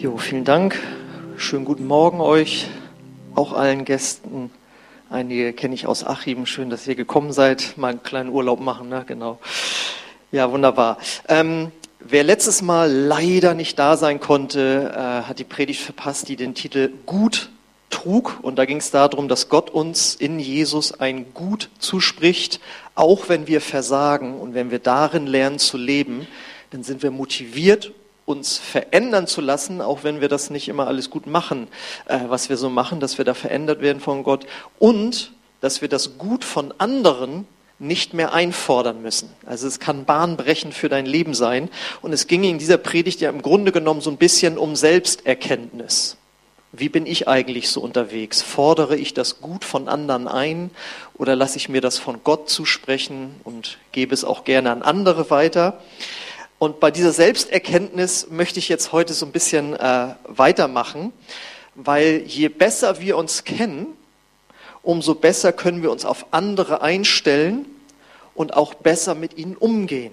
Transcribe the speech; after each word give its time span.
Jo, 0.00 0.16
vielen 0.16 0.46
Dank. 0.46 0.78
Schönen 1.36 1.66
guten 1.66 1.86
Morgen 1.86 2.22
euch, 2.22 2.68
auch 3.34 3.52
allen 3.52 3.84
Gästen. 3.84 4.50
Einige 5.10 5.52
kenne 5.52 5.74
ich 5.74 5.86
aus 5.86 6.06
Achim. 6.06 6.46
Schön, 6.46 6.70
dass 6.70 6.86
ihr 6.86 6.94
gekommen 6.94 7.34
seid. 7.34 7.76
Mal 7.76 7.88
einen 7.88 8.02
kleinen 8.02 8.30
Urlaub 8.30 8.60
machen, 8.60 8.88
ne? 8.88 9.04
Genau. 9.06 9.38
Ja, 10.32 10.50
wunderbar. 10.50 10.96
Ähm, 11.28 11.70
wer 11.98 12.24
letztes 12.24 12.62
Mal 12.62 12.90
leider 12.90 13.52
nicht 13.52 13.78
da 13.78 13.98
sein 13.98 14.20
konnte, 14.20 14.90
äh, 14.96 15.28
hat 15.28 15.38
die 15.38 15.44
Predigt 15.44 15.82
verpasst, 15.82 16.30
die 16.30 16.36
den 16.36 16.54
Titel 16.54 16.92
Gut 17.04 17.50
trug. 17.90 18.38
Und 18.40 18.58
da 18.58 18.64
ging 18.64 18.78
es 18.78 18.90
darum, 18.90 19.28
dass 19.28 19.50
Gott 19.50 19.68
uns 19.68 20.14
in 20.14 20.38
Jesus 20.38 20.98
ein 20.98 21.34
Gut 21.34 21.68
zuspricht, 21.78 22.58
auch 22.94 23.28
wenn 23.28 23.46
wir 23.46 23.60
versagen 23.60 24.40
und 24.40 24.54
wenn 24.54 24.70
wir 24.70 24.78
darin 24.78 25.26
lernen 25.26 25.58
zu 25.58 25.76
leben, 25.76 26.26
dann 26.70 26.84
sind 26.84 27.02
wir 27.02 27.10
motiviert 27.10 27.92
uns 28.30 28.58
verändern 28.58 29.26
zu 29.26 29.40
lassen, 29.40 29.80
auch 29.80 30.04
wenn 30.04 30.20
wir 30.20 30.28
das 30.28 30.50
nicht 30.50 30.68
immer 30.68 30.86
alles 30.86 31.10
gut 31.10 31.26
machen, 31.26 31.68
äh, 32.06 32.18
was 32.28 32.48
wir 32.48 32.56
so 32.56 32.70
machen, 32.70 33.00
dass 33.00 33.18
wir 33.18 33.24
da 33.24 33.34
verändert 33.34 33.82
werden 33.82 34.00
von 34.00 34.22
Gott 34.22 34.46
und 34.78 35.32
dass 35.60 35.82
wir 35.82 35.88
das 35.88 36.16
Gut 36.16 36.44
von 36.44 36.72
anderen 36.78 37.46
nicht 37.78 38.12
mehr 38.12 38.32
einfordern 38.32 39.02
müssen. 39.02 39.30
Also 39.46 39.66
es 39.66 39.80
kann 39.80 40.04
bahnbrechend 40.04 40.74
für 40.74 40.88
dein 40.88 41.06
Leben 41.06 41.34
sein. 41.34 41.70
Und 42.02 42.12
es 42.12 42.26
ging 42.26 42.44
in 42.44 42.58
dieser 42.58 42.76
Predigt 42.76 43.20
ja 43.20 43.30
im 43.30 43.42
Grunde 43.42 43.72
genommen 43.72 44.02
so 44.02 44.10
ein 44.10 44.18
bisschen 44.18 44.58
um 44.58 44.76
Selbsterkenntnis. 44.76 46.16
Wie 46.72 46.88
bin 46.88 47.04
ich 47.04 47.26
eigentlich 47.26 47.70
so 47.70 47.80
unterwegs? 47.80 48.42
Fordere 48.42 48.96
ich 48.96 49.12
das 49.12 49.40
Gut 49.40 49.64
von 49.64 49.88
anderen 49.88 50.28
ein 50.28 50.70
oder 51.14 51.34
lasse 51.34 51.56
ich 51.56 51.68
mir 51.68 51.80
das 51.80 51.98
von 51.98 52.22
Gott 52.22 52.48
zusprechen 52.48 53.34
und 53.42 53.78
gebe 53.90 54.14
es 54.14 54.24
auch 54.24 54.44
gerne 54.44 54.70
an 54.70 54.82
andere 54.82 55.30
weiter? 55.30 55.80
Und 56.60 56.78
bei 56.78 56.90
dieser 56.90 57.12
Selbsterkenntnis 57.12 58.26
möchte 58.28 58.58
ich 58.58 58.68
jetzt 58.68 58.92
heute 58.92 59.14
so 59.14 59.24
ein 59.24 59.32
bisschen 59.32 59.72
äh, 59.72 60.08
weitermachen, 60.26 61.10
weil 61.74 62.22
je 62.26 62.50
besser 62.50 63.00
wir 63.00 63.16
uns 63.16 63.44
kennen, 63.44 63.86
umso 64.82 65.14
besser 65.14 65.54
können 65.54 65.82
wir 65.82 65.90
uns 65.90 66.04
auf 66.04 66.26
andere 66.32 66.82
einstellen 66.82 67.64
und 68.34 68.52
auch 68.52 68.74
besser 68.74 69.14
mit 69.14 69.38
ihnen 69.38 69.56
umgehen. 69.56 70.12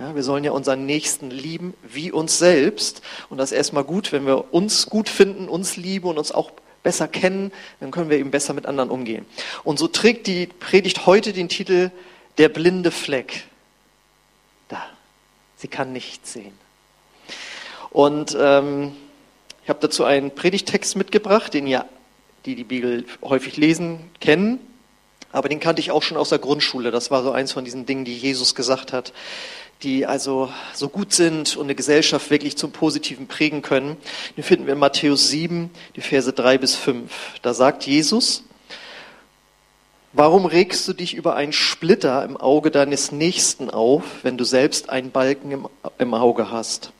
Ja, 0.00 0.16
wir 0.16 0.24
sollen 0.24 0.42
ja 0.42 0.50
unseren 0.50 0.86
Nächsten 0.86 1.30
lieben 1.30 1.74
wie 1.84 2.10
uns 2.10 2.36
selbst. 2.36 3.00
Und 3.30 3.38
das 3.38 3.52
ist 3.52 3.56
erstmal 3.56 3.84
gut, 3.84 4.10
wenn 4.10 4.26
wir 4.26 4.52
uns 4.52 4.86
gut 4.86 5.08
finden, 5.08 5.48
uns 5.48 5.76
lieben 5.76 6.08
und 6.08 6.18
uns 6.18 6.32
auch 6.32 6.50
besser 6.82 7.06
kennen, 7.06 7.52
dann 7.78 7.92
können 7.92 8.10
wir 8.10 8.18
eben 8.18 8.32
besser 8.32 8.54
mit 8.54 8.66
anderen 8.66 8.90
umgehen. 8.90 9.24
Und 9.62 9.78
so 9.78 9.86
trägt 9.86 10.26
die 10.26 10.46
Predigt 10.48 11.06
heute 11.06 11.32
den 11.32 11.48
Titel 11.48 11.92
Der 12.38 12.48
blinde 12.48 12.90
Fleck. 12.90 13.44
Sie 15.56 15.68
kann 15.68 15.92
nichts 15.92 16.32
sehen. 16.32 16.52
Und 17.90 18.36
ähm, 18.38 18.92
ich 19.62 19.68
habe 19.68 19.80
dazu 19.80 20.04
einen 20.04 20.34
Predigtext 20.34 20.96
mitgebracht, 20.96 21.54
den 21.54 21.66
ja 21.66 21.86
die 22.44 22.54
die 22.54 22.64
Bibel 22.64 23.04
häufig 23.22 23.56
lesen, 23.56 24.10
kennen. 24.20 24.58
Aber 25.32 25.48
den 25.48 25.60
kannte 25.60 25.80
ich 25.80 25.90
auch 25.90 26.02
schon 26.02 26.16
aus 26.16 26.28
der 26.28 26.38
Grundschule. 26.38 26.90
Das 26.90 27.10
war 27.10 27.22
so 27.22 27.32
eins 27.32 27.52
von 27.52 27.64
diesen 27.64 27.86
Dingen, 27.86 28.04
die 28.04 28.16
Jesus 28.16 28.54
gesagt 28.54 28.92
hat, 28.92 29.12
die 29.82 30.06
also 30.06 30.50
so 30.72 30.88
gut 30.88 31.12
sind 31.12 31.56
und 31.56 31.64
eine 31.64 31.74
Gesellschaft 31.74 32.30
wirklich 32.30 32.56
zum 32.56 32.70
Positiven 32.70 33.26
prägen 33.26 33.62
können. 33.62 33.96
Den 34.36 34.44
finden 34.44 34.66
wir 34.66 34.74
in 34.74 34.78
Matthäus 34.78 35.28
7, 35.28 35.70
die 35.96 36.00
Verse 36.00 36.32
3 36.32 36.58
bis 36.58 36.76
5. 36.76 37.10
Da 37.42 37.54
sagt 37.54 37.84
Jesus, 37.84 38.44
Warum 40.16 40.46
regst 40.46 40.86
du 40.86 40.92
dich 40.92 41.14
über 41.14 41.34
einen 41.34 41.52
Splitter 41.52 42.24
im 42.24 42.36
Auge 42.36 42.70
deines 42.70 43.10
Nächsten 43.10 43.68
auf, 43.68 44.04
wenn 44.22 44.38
du 44.38 44.44
selbst 44.44 44.88
einen 44.88 45.10
Balken 45.10 45.50
im, 45.50 45.68
im, 45.98 46.14
Auge 46.14 46.52
hast? 46.52 46.92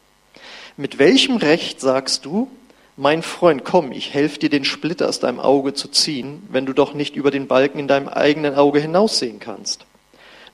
Mit 0.77 0.98
welchem 0.98 1.37
Recht 1.37 1.81
sagst 1.81 2.25
du, 2.25 2.51
mein 2.97 3.23
Freund, 3.23 3.65
komm, 3.65 3.92
ich 3.92 4.12
helfe 4.12 4.41
dir, 4.41 4.51
den 4.51 4.65
Splitter 4.65 5.09
aus 5.09 5.20
deinem 5.20 5.39
Auge 5.39 5.75
zu 5.75 5.87
ziehen, 5.87 6.42
wenn 6.48 6.67
du 6.67 6.73
doch 6.73 6.92
nicht 6.92 7.15
über 7.15 7.30
den 7.30 7.47
Balken 7.47 7.79
in 7.79 7.86
deinem 7.86 8.08
eigenen 8.08 8.57
Auge 8.57 8.80
hinaussehen 8.80 9.39
kannst? 9.39 9.86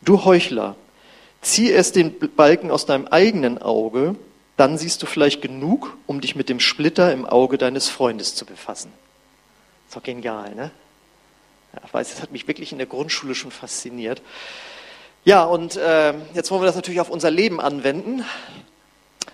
Du 0.03 0.27
Heuchler, 0.27 0.77
zieh 1.41 1.71
erst 1.71 1.97
den 1.97 2.15
Balken 2.37 2.71
aus 2.71 2.85
deinem 2.85 3.07
eigenen 3.07 3.57
Auge, 3.57 4.17
dann 4.59 4.77
siehst 4.77 5.03
du 5.03 5.07
vielleicht 5.07 5.41
genug, 5.41 5.97
um 6.07 6.21
dich 6.21 6.37
mit 6.37 6.51
dem 6.51 6.61
Splitter 6.61 7.11
im 7.11 7.25
Auge 7.25 7.57
deines 7.57 7.89
Freundes 7.89 8.35
zu 8.35 8.45
befassen. 8.45 8.93
Ist 9.89 9.97
doch 9.97 10.03
genial, 10.03 10.55
ne? 10.55 10.71
Ich 11.85 11.95
weiß, 11.95 12.11
das 12.11 12.23
hat 12.23 12.33
mich 12.33 12.49
wirklich 12.49 12.73
in 12.73 12.79
der 12.79 12.87
Grundschule 12.87 13.35
schon 13.35 13.51
fasziniert. 13.51 14.23
Ja, 15.25 15.45
und 15.45 15.77
äh, 15.77 16.15
jetzt 16.35 16.51
wollen 16.51 16.63
wir 16.63 16.67
das 16.67 16.75
natürlich 16.75 17.01
auf 17.01 17.11
unser 17.11 17.31
Leben 17.31 17.61
anwenden. 17.61 18.25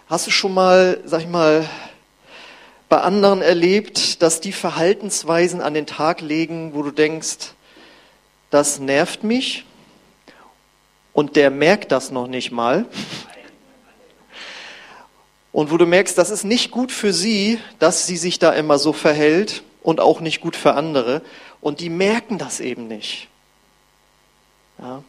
Hast 0.08 0.26
du 0.26 0.30
schon 0.30 0.52
mal, 0.52 1.00
sag 1.04 1.20
ich 1.20 1.28
mal, 1.28 1.69
bei 2.88 3.00
anderen 3.00 3.42
erlebt, 3.42 4.22
dass 4.22 4.41
die 4.41 4.52
Verhaltensweisen 4.52 5.60
an 5.60 5.74
den 5.74 5.86
Tag 5.86 6.20
legen, 6.20 6.74
wo 6.74 6.82
du 6.82 6.91
denkst, 6.91 7.54
das 8.50 8.78
nervt 8.78 9.24
mich 9.24 9.64
und 11.12 11.36
der 11.36 11.50
merkt 11.50 11.91
das 11.91 12.10
noch 12.10 12.26
nicht 12.26 12.53
mal. 12.53 12.84
Und 15.53 15.70
wo 15.70 15.78
du 15.78 15.86
merkst, 15.86 16.18
das 16.18 16.30
ist 16.30 16.44
nicht 16.44 16.70
gut 16.70 16.92
für 16.92 17.12
sie, 17.12 17.58
dass 17.78 18.06
sie 18.06 18.18
sich 18.18 18.38
da 18.38 18.53
immer 18.53 18.78
so 18.78 18.92
verhält 18.92 19.62
und 19.82 20.00
auch 20.00 20.20
nicht 20.20 20.41
gut 20.41 20.54
für 20.54 20.74
andere. 20.74 21.22
Und 21.66 21.81
die 21.81 21.91
merken 21.91 22.38
das 22.38 22.60
eben 22.60 22.87
nicht. 22.87 23.27
Ja. 24.78 25.03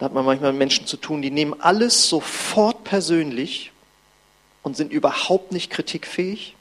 Da 0.00 0.04
hat 0.04 0.12
man 0.12 0.24
manchmal 0.24 0.50
mit 0.50 0.58
Menschen 0.58 0.88
zu 0.88 0.96
tun, 0.96 1.22
die 1.22 1.30
nehmen 1.30 1.54
alles 1.60 2.08
sofort 2.08 2.82
persönlich 2.82 3.70
und 4.64 4.76
sind 4.76 4.90
überhaupt 4.90 5.52
nicht 5.52 5.70
kritikfähig. 5.70 6.56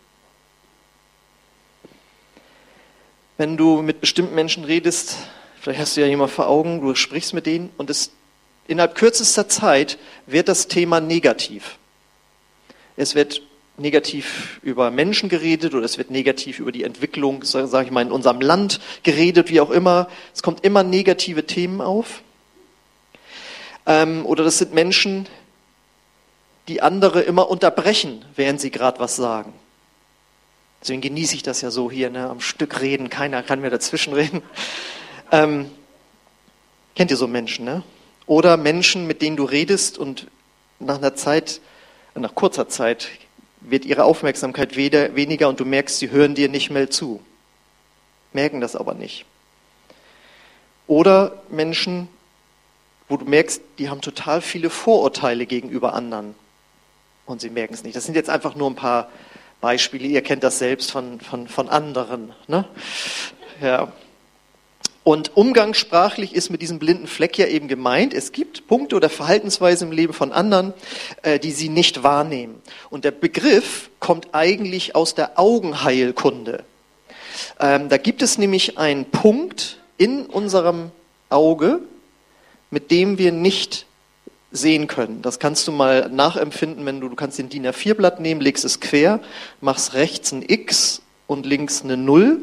Wenn 3.38 3.58
du 3.58 3.82
mit 3.82 4.00
bestimmten 4.00 4.36
Menschen 4.36 4.64
redest, 4.64 5.18
vielleicht 5.60 5.80
hast 5.80 5.98
du 5.98 6.02
ja 6.02 6.08
jemand 6.08 6.30
vor 6.30 6.48
Augen, 6.48 6.82
du 6.82 6.94
sprichst 6.94 7.34
mit 7.34 7.48
denen 7.48 7.72
und 7.78 7.90
es 7.90 8.12
innerhalb 8.68 8.94
kürzester 8.94 9.50
Zeit 9.50 9.98
wird 10.28 10.50
das 10.50 10.68
Thema 10.68 11.00
negativ. 11.00 11.80
Es 12.96 13.16
wird 13.16 13.42
negativ 13.78 14.60
über 14.62 14.92
Menschen 14.92 15.30
geredet 15.30 15.74
oder 15.74 15.86
es 15.86 15.98
wird 15.98 16.10
negativ 16.10 16.60
über 16.60 16.72
die 16.72 16.84
Entwicklung, 16.84 17.44
sage 17.44 17.86
ich 17.86 17.92
mal, 17.92 18.02
in 18.02 18.12
unserem 18.12 18.42
Land 18.42 18.80
geredet, 19.04 19.50
wie 19.50 19.60
auch 19.60 19.70
immer. 19.70 20.08
Es 20.34 20.44
kommt 20.44 20.64
immer 20.64 20.84
negative 20.84 21.46
Themen 21.46 21.82
auf. 21.82 22.22
Ähm, 23.86 24.26
oder 24.26 24.44
das 24.44 24.58
sind 24.58 24.74
Menschen, 24.74 25.28
die 26.68 26.82
andere 26.82 27.22
immer 27.22 27.50
unterbrechen, 27.50 28.26
während 28.36 28.62
sie 28.62 28.72
gerade 28.72 29.00
was 29.00 29.16
sagen. 29.16 29.54
Deswegen 30.82 31.02
genieße 31.02 31.36
ich 31.36 31.44
das 31.44 31.62
ja 31.62 31.72
so 31.72 31.92
hier, 31.92 32.10
ne, 32.10 32.30
am 32.30 32.42
Stück 32.42 32.82
reden, 32.82 33.10
keiner 33.10 33.44
kann 33.44 33.62
mir 33.62 33.70
dazwischen 33.70 34.14
reden. 34.14 34.42
Ähm, 35.32 35.72
kennt 36.94 37.10
ihr 37.10 37.18
so 37.18 37.26
Menschen, 37.26 37.66
ne? 37.66 37.82
Oder 38.28 38.58
Menschen, 38.58 39.08
mit 39.08 39.24
denen 39.24 39.36
du 39.36 39.44
redest 39.44 39.98
und 39.98 40.28
nach 40.78 41.00
einer 41.00 41.16
Zeit, 41.16 41.62
nach 42.14 42.36
kurzer 42.36 42.70
Zeit 42.70 43.10
wird 43.70 43.86
ihre 43.86 44.04
Aufmerksamkeit 44.04 44.76
weniger 44.76 45.50
und 45.50 45.60
du 45.60 45.66
merkst, 45.66 45.98
sie 45.98 46.12
hören 46.12 46.36
dir 46.36 46.50
nicht 46.50 46.70
mehr 46.70 46.90
zu, 46.90 47.22
merken 48.34 48.62
das 48.62 48.76
aber 48.76 48.94
nicht. 48.94 49.26
Oder 50.88 51.42
Menschen, 51.50 52.08
wo 53.08 53.18
du 53.18 53.26
merkst, 53.26 53.62
die 53.80 53.90
haben 53.90 54.02
total 54.02 54.42
viele 54.42 54.70
Vorurteile 54.70 55.46
gegenüber 55.46 55.94
anderen 55.94 56.36
und 57.26 57.42
sie 57.42 57.50
merken 57.50 57.74
es 57.74 57.84
nicht. 57.84 57.96
Das 57.96 58.06
sind 58.06 58.16
jetzt 58.16 58.30
einfach 58.30 58.56
nur 58.56 58.70
ein 58.70 58.76
paar 58.76 59.10
Beispiele, 59.62 60.08
ihr 60.08 60.22
kennt 60.22 60.44
das 60.44 60.60
selbst 60.60 60.92
von, 60.92 61.20
von, 61.20 61.48
von 61.48 61.70
anderen. 61.70 62.34
Ne? 62.48 62.66
Ja. 63.62 63.92
Und 65.06 65.38
umgangssprachlich 65.38 66.34
ist 66.34 66.50
mit 66.50 66.64
diesem 66.64 66.80
blinden 66.80 67.06
Fleck 67.06 67.38
ja 67.38 67.46
eben 67.46 67.68
gemeint, 67.68 68.12
es 68.12 68.32
gibt 68.32 68.66
Punkte 68.66 68.96
oder 68.96 69.08
Verhaltensweisen 69.08 69.90
im 69.90 69.96
Leben 69.96 70.14
von 70.14 70.32
anderen, 70.32 70.74
äh, 71.22 71.38
die 71.38 71.52
sie 71.52 71.70
nicht 71.70 72.02
wahrnehmen. 72.02 72.60
Und 72.90 73.06
der 73.06 73.12
Begriff 73.12 73.92
kommt 74.00 74.30
eigentlich 74.32 74.96
aus 74.96 75.14
der 75.14 75.38
Augenheilkunde. 75.38 76.64
Ähm, 77.60 77.88
da 77.88 77.98
gibt 77.98 78.24
es 78.24 78.40
nämlich 78.40 78.80
einen 78.80 79.06
Punkt 79.06 79.78
in 80.00 80.26
unserem 80.26 80.90
Auge, 81.30 81.82
mit 82.72 82.90
dem 82.90 83.20
wir 83.20 83.32
nicht 83.32 83.86
sehen 84.52 84.88
können. 84.88 85.22
Das 85.22 85.38
kannst 85.38 85.68
du 85.68 85.72
mal 85.72 86.10
nachempfinden, 86.10 86.84
wenn 86.84 87.00
du, 87.00 87.10
du 87.10 87.16
kannst 87.16 87.38
den 87.38 87.50
DIN 87.50 87.68
A4-Blatt 87.68 88.22
nehmen, 88.22 88.42
legst 88.42 88.66
es 88.66 88.80
quer, 88.80 89.20
machst 89.62 89.94
rechts 89.94 90.32
ein 90.32 90.44
X 90.48 91.04
und 91.28 91.46
links 91.46 91.84
eine 91.84 91.96
Null 91.96 92.42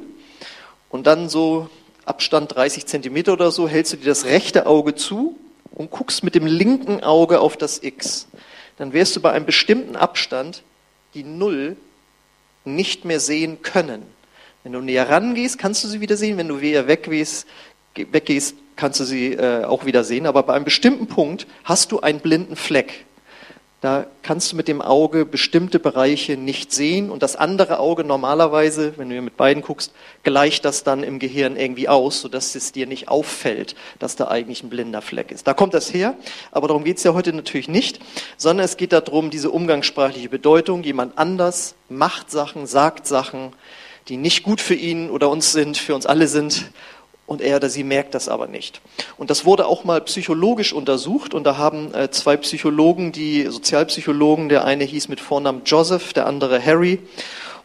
und 0.90 1.08
dann 1.08 1.28
so 1.28 1.68
Abstand 2.04 2.54
30 2.54 2.86
Zentimeter 2.86 3.32
oder 3.32 3.50
so, 3.50 3.68
hältst 3.68 3.92
du 3.92 3.96
dir 3.96 4.06
das 4.06 4.24
rechte 4.24 4.66
Auge 4.66 4.94
zu 4.94 5.36
und 5.70 5.90
guckst 5.90 6.24
mit 6.24 6.34
dem 6.34 6.46
linken 6.46 7.02
Auge 7.02 7.40
auf 7.40 7.56
das 7.56 7.82
X. 7.82 8.28
Dann 8.76 8.92
wirst 8.92 9.14
du 9.16 9.20
bei 9.20 9.32
einem 9.32 9.46
bestimmten 9.46 9.96
Abstand 9.96 10.62
die 11.14 11.24
Null 11.24 11.76
nicht 12.64 13.04
mehr 13.04 13.20
sehen 13.20 13.62
können. 13.62 14.02
Wenn 14.62 14.72
du 14.72 14.80
näher 14.80 15.08
rangehst, 15.08 15.58
kannst 15.58 15.82
du 15.84 15.88
sie 15.88 16.00
wieder 16.00 16.16
sehen. 16.16 16.38
Wenn 16.38 16.48
du 16.48 16.60
wieder 16.60 16.86
weggehst, 16.86 17.46
weggehst 17.94 18.56
kannst 18.76 19.00
du 19.00 19.04
sie 19.04 19.32
äh, 19.32 19.64
auch 19.64 19.84
wieder 19.84 20.04
sehen. 20.04 20.26
Aber 20.26 20.42
bei 20.44 20.54
einem 20.54 20.64
bestimmten 20.64 21.06
Punkt 21.06 21.46
hast 21.64 21.92
du 21.92 22.00
einen 22.00 22.20
blinden 22.20 22.56
Fleck. 22.56 23.04
Da 23.82 24.06
kannst 24.22 24.52
du 24.52 24.56
mit 24.56 24.68
dem 24.68 24.80
Auge 24.80 25.26
bestimmte 25.26 25.80
Bereiche 25.80 26.36
nicht 26.36 26.72
sehen 26.72 27.10
und 27.10 27.20
das 27.20 27.34
andere 27.34 27.80
Auge 27.80 28.04
normalerweise, 28.04 28.96
wenn 28.96 29.10
du 29.10 29.20
mit 29.20 29.36
beiden 29.36 29.60
guckst, 29.60 29.92
gleicht 30.22 30.64
das 30.64 30.84
dann 30.84 31.02
im 31.02 31.18
Gehirn 31.18 31.56
irgendwie 31.56 31.88
aus, 31.88 32.20
sodass 32.20 32.54
es 32.54 32.70
dir 32.70 32.86
nicht 32.86 33.08
auffällt, 33.08 33.74
dass 33.98 34.14
da 34.14 34.28
eigentlich 34.28 34.62
ein 34.62 34.70
blinder 34.70 35.02
Fleck 35.02 35.32
ist. 35.32 35.48
Da 35.48 35.52
kommt 35.52 35.74
das 35.74 35.92
her, 35.92 36.14
aber 36.52 36.68
darum 36.68 36.84
geht 36.84 36.98
es 36.98 37.02
ja 37.02 37.12
heute 37.12 37.32
natürlich 37.32 37.66
nicht, 37.66 37.98
sondern 38.36 38.64
es 38.64 38.76
geht 38.76 38.92
darum, 38.92 39.30
diese 39.30 39.50
umgangssprachliche 39.50 40.28
Bedeutung, 40.28 40.84
jemand 40.84 41.18
anders 41.18 41.74
macht 41.88 42.30
Sachen, 42.30 42.68
sagt 42.68 43.08
Sachen, 43.08 43.52
die 44.06 44.16
nicht 44.16 44.44
gut 44.44 44.60
für 44.60 44.74
ihn 44.74 45.10
oder 45.10 45.28
uns 45.28 45.50
sind, 45.50 45.76
für 45.76 45.96
uns 45.96 46.06
alle 46.06 46.28
sind 46.28 46.70
und 47.32 47.40
er 47.40 47.56
oder 47.56 47.70
sie 47.70 47.82
merkt 47.82 48.14
das 48.14 48.28
aber 48.28 48.46
nicht. 48.46 48.82
Und 49.16 49.30
das 49.30 49.46
wurde 49.46 49.66
auch 49.66 49.84
mal 49.84 50.02
psychologisch 50.02 50.74
untersucht 50.74 51.32
und 51.32 51.44
da 51.44 51.56
haben 51.56 51.92
äh, 51.94 52.10
zwei 52.10 52.36
Psychologen, 52.36 53.10
die 53.10 53.46
Sozialpsychologen, 53.46 54.50
der 54.50 54.66
eine 54.66 54.84
hieß 54.84 55.08
mit 55.08 55.18
Vornamen 55.18 55.62
Joseph, 55.64 56.12
der 56.12 56.26
andere 56.26 56.64
Harry, 56.64 57.00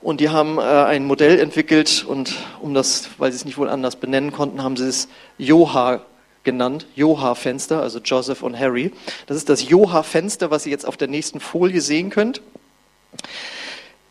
und 0.02 0.22
die 0.22 0.30
haben 0.30 0.58
äh, 0.58 0.62
ein 0.62 1.04
Modell 1.04 1.38
entwickelt 1.40 2.06
und 2.08 2.34
um 2.62 2.74
das, 2.74 3.10
weil 3.18 3.32
sie 3.32 3.36
es 3.36 3.46
nicht 3.46 3.58
wohl 3.58 3.68
anders 3.68 3.98
benennen 3.98 4.32
konnten, 4.32 4.64
haben 4.64 4.78
sie 4.78 4.88
es 4.88 5.10
Joha 5.38 6.02
genannt, 6.46 6.86
Joha-Fenster, 6.96 7.82
also 7.82 8.00
Joseph 8.00 8.42
und 8.42 8.58
Harry. 8.58 8.94
Das 9.26 9.36
ist 9.36 9.50
das 9.50 9.68
Joha-Fenster, 9.68 10.50
was 10.50 10.66
ihr 10.66 10.72
jetzt 10.72 10.88
auf 10.88 10.96
der 10.96 11.10
nächsten 11.10 11.42
Folie 11.42 11.82
sehen 11.82 12.10
könnt. 12.10 12.42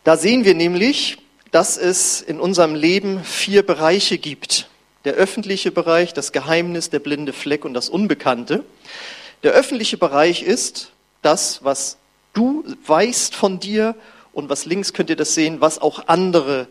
Da 0.03 0.17
sehen 0.17 0.45
wir 0.45 0.53
nämlich, 0.53 1.17
dass 1.49 1.77
es 1.77 2.21
in 2.21 2.39
unserem 2.39 2.75
Leben 2.75 3.23
vier 3.23 3.65
Bereiche 3.65 4.19
gibt 4.19 4.69
der 5.07 5.15
öffentliche 5.15 5.71
Bereich, 5.71 6.13
das 6.13 6.33
Geheimnis, 6.33 6.89
der 6.89 6.99
blinde 6.99 7.31
Fleck 7.31 7.63
und 7.63 7.73
das 7.73 7.87
Unbekannte. 7.87 8.65
Der 9.41 9.53
öffentliche 9.53 9.97
Bereich 9.97 10.43
ist 10.43 10.91
das, 11.21 11.63
was 11.63 11.95
du 12.33 12.65
weißt 12.85 13.33
von 13.33 13.61
dir 13.61 13.95
und 14.33 14.49
was 14.49 14.65
links 14.65 14.91
könnt 14.91 15.09
ihr 15.09 15.15
das 15.15 15.33
sehen, 15.33 15.61
was 15.61 15.79
auch 15.79 16.09
andere 16.09 16.67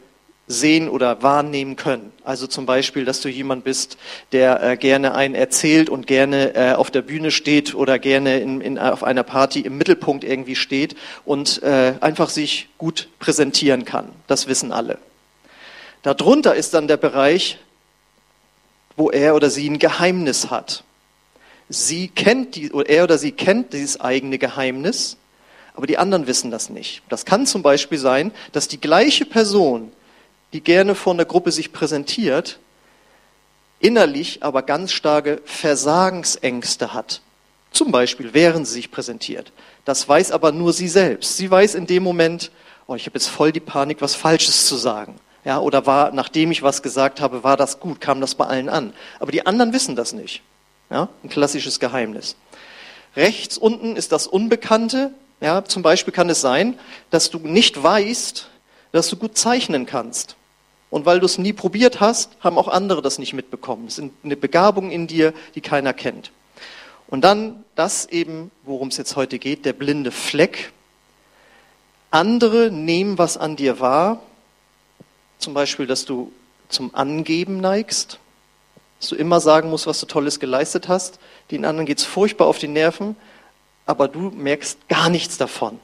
sehen 0.48 0.90
oder 0.90 1.22
wahrnehmen 1.22 1.76
können. 1.76 2.12
Also 2.24 2.46
zum 2.46 2.66
Beispiel, 2.66 3.06
dass 3.06 3.22
du 3.22 3.30
jemand 3.30 3.64
bist, 3.64 3.96
der 4.32 4.62
äh, 4.62 4.76
gerne 4.76 5.14
einen 5.14 5.34
erzählt 5.34 5.88
und 5.88 6.06
gerne 6.06 6.54
äh, 6.54 6.74
auf 6.74 6.90
der 6.90 7.00
Bühne 7.00 7.30
steht 7.30 7.74
oder 7.74 7.98
gerne 7.98 8.38
in, 8.40 8.60
in, 8.60 8.78
auf 8.78 9.02
einer 9.02 9.22
Party 9.22 9.60
im 9.60 9.78
Mittelpunkt 9.78 10.24
irgendwie 10.24 10.56
steht 10.56 10.94
und 11.24 11.62
äh, 11.62 11.94
einfach 12.02 12.28
sich 12.28 12.68
gut 12.76 13.08
präsentieren 13.18 13.86
kann. 13.86 14.10
Das 14.26 14.46
wissen 14.46 14.72
alle. 14.72 14.98
Darunter 16.02 16.54
ist 16.54 16.74
dann 16.74 16.86
der 16.86 16.98
Bereich 16.98 17.58
wo 18.96 19.10
er 19.10 19.34
oder 19.34 19.50
sie 19.50 19.68
ein 19.68 19.78
Geheimnis 19.78 20.50
hat. 20.50 20.84
Sie 21.68 22.08
kennt 22.08 22.54
die, 22.54 22.70
er 22.86 23.04
oder 23.04 23.18
sie 23.18 23.32
kennt 23.32 23.72
dieses 23.72 24.00
eigene 24.00 24.38
Geheimnis, 24.38 25.16
aber 25.74 25.86
die 25.86 25.98
anderen 25.98 26.26
wissen 26.26 26.50
das 26.50 26.70
nicht. 26.70 27.02
Das 27.08 27.24
kann 27.24 27.46
zum 27.46 27.62
Beispiel 27.62 27.98
sein, 27.98 28.32
dass 28.52 28.68
die 28.68 28.80
gleiche 28.80 29.26
Person, 29.26 29.92
die 30.52 30.60
gerne 30.62 30.94
vor 30.94 31.12
einer 31.12 31.24
Gruppe 31.24 31.52
sich 31.52 31.72
präsentiert, 31.72 32.58
innerlich 33.80 34.42
aber 34.42 34.62
ganz 34.62 34.92
starke 34.92 35.42
Versagensängste 35.44 36.94
hat. 36.94 37.20
Zum 37.72 37.92
Beispiel, 37.92 38.32
während 38.32 38.66
sie 38.66 38.74
sich 38.74 38.90
präsentiert. 38.90 39.52
Das 39.84 40.08
weiß 40.08 40.30
aber 40.30 40.50
nur 40.50 40.72
sie 40.72 40.88
selbst. 40.88 41.36
Sie 41.36 41.50
weiß 41.50 41.74
in 41.74 41.86
dem 41.86 42.02
Moment, 42.02 42.50
oh, 42.86 42.94
ich 42.94 43.04
habe 43.06 43.18
jetzt 43.18 43.28
voll 43.28 43.52
die 43.52 43.60
Panik, 43.60 44.00
was 44.00 44.14
Falsches 44.14 44.66
zu 44.66 44.76
sagen. 44.76 45.16
Ja, 45.46 45.60
oder 45.60 45.86
war, 45.86 46.10
nachdem 46.10 46.50
ich 46.50 46.64
was 46.64 46.82
gesagt 46.82 47.20
habe, 47.20 47.44
war 47.44 47.56
das 47.56 47.78
gut, 47.78 48.00
kam 48.00 48.20
das 48.20 48.34
bei 48.34 48.46
allen 48.46 48.68
an. 48.68 48.92
Aber 49.20 49.30
die 49.30 49.46
anderen 49.46 49.72
wissen 49.72 49.94
das 49.94 50.12
nicht. 50.12 50.42
Ja, 50.90 51.08
ein 51.22 51.28
klassisches 51.28 51.78
Geheimnis. 51.78 52.34
Rechts 53.14 53.56
unten 53.56 53.94
ist 53.94 54.10
das 54.10 54.26
Unbekannte. 54.26 55.12
Ja, 55.40 55.64
zum 55.64 55.84
Beispiel 55.84 56.12
kann 56.12 56.28
es 56.30 56.40
sein, 56.40 56.76
dass 57.10 57.30
du 57.30 57.38
nicht 57.38 57.80
weißt, 57.80 58.48
dass 58.90 59.08
du 59.08 59.14
gut 59.14 59.38
zeichnen 59.38 59.86
kannst. 59.86 60.34
Und 60.90 61.06
weil 61.06 61.20
du 61.20 61.26
es 61.26 61.38
nie 61.38 61.52
probiert 61.52 62.00
hast, 62.00 62.32
haben 62.40 62.58
auch 62.58 62.66
andere 62.66 63.00
das 63.00 63.20
nicht 63.20 63.32
mitbekommen. 63.32 63.86
Es 63.86 63.98
ist 63.98 64.10
eine 64.24 64.36
Begabung 64.36 64.90
in 64.90 65.06
dir, 65.06 65.32
die 65.54 65.60
keiner 65.60 65.92
kennt. 65.92 66.32
Und 67.06 67.22
dann 67.22 67.64
das 67.76 68.06
eben, 68.06 68.50
worum 68.64 68.88
es 68.88 68.96
jetzt 68.96 69.14
heute 69.14 69.38
geht, 69.38 69.64
der 69.64 69.74
blinde 69.74 70.10
Fleck. 70.10 70.72
Andere 72.10 72.72
nehmen 72.72 73.16
was 73.16 73.36
an 73.36 73.54
dir 73.54 73.78
wahr, 73.78 74.20
zum 75.38 75.54
Beispiel, 75.54 75.86
dass 75.86 76.04
du 76.04 76.32
zum 76.68 76.94
Angeben 76.94 77.60
neigst, 77.60 78.18
dass 79.00 79.10
du 79.10 79.16
immer 79.16 79.40
sagen 79.40 79.70
musst, 79.70 79.86
was 79.86 80.00
du 80.00 80.06
Tolles 80.06 80.40
geleistet 80.40 80.88
hast. 80.88 81.18
Den 81.50 81.64
anderen 81.64 81.86
geht 81.86 81.98
es 81.98 82.04
furchtbar 82.04 82.46
auf 82.46 82.58
die 82.58 82.68
Nerven, 82.68 83.16
aber 83.84 84.08
du 84.08 84.30
merkst 84.30 84.88
gar 84.88 85.10
nichts 85.10 85.36
davon. 85.36 85.78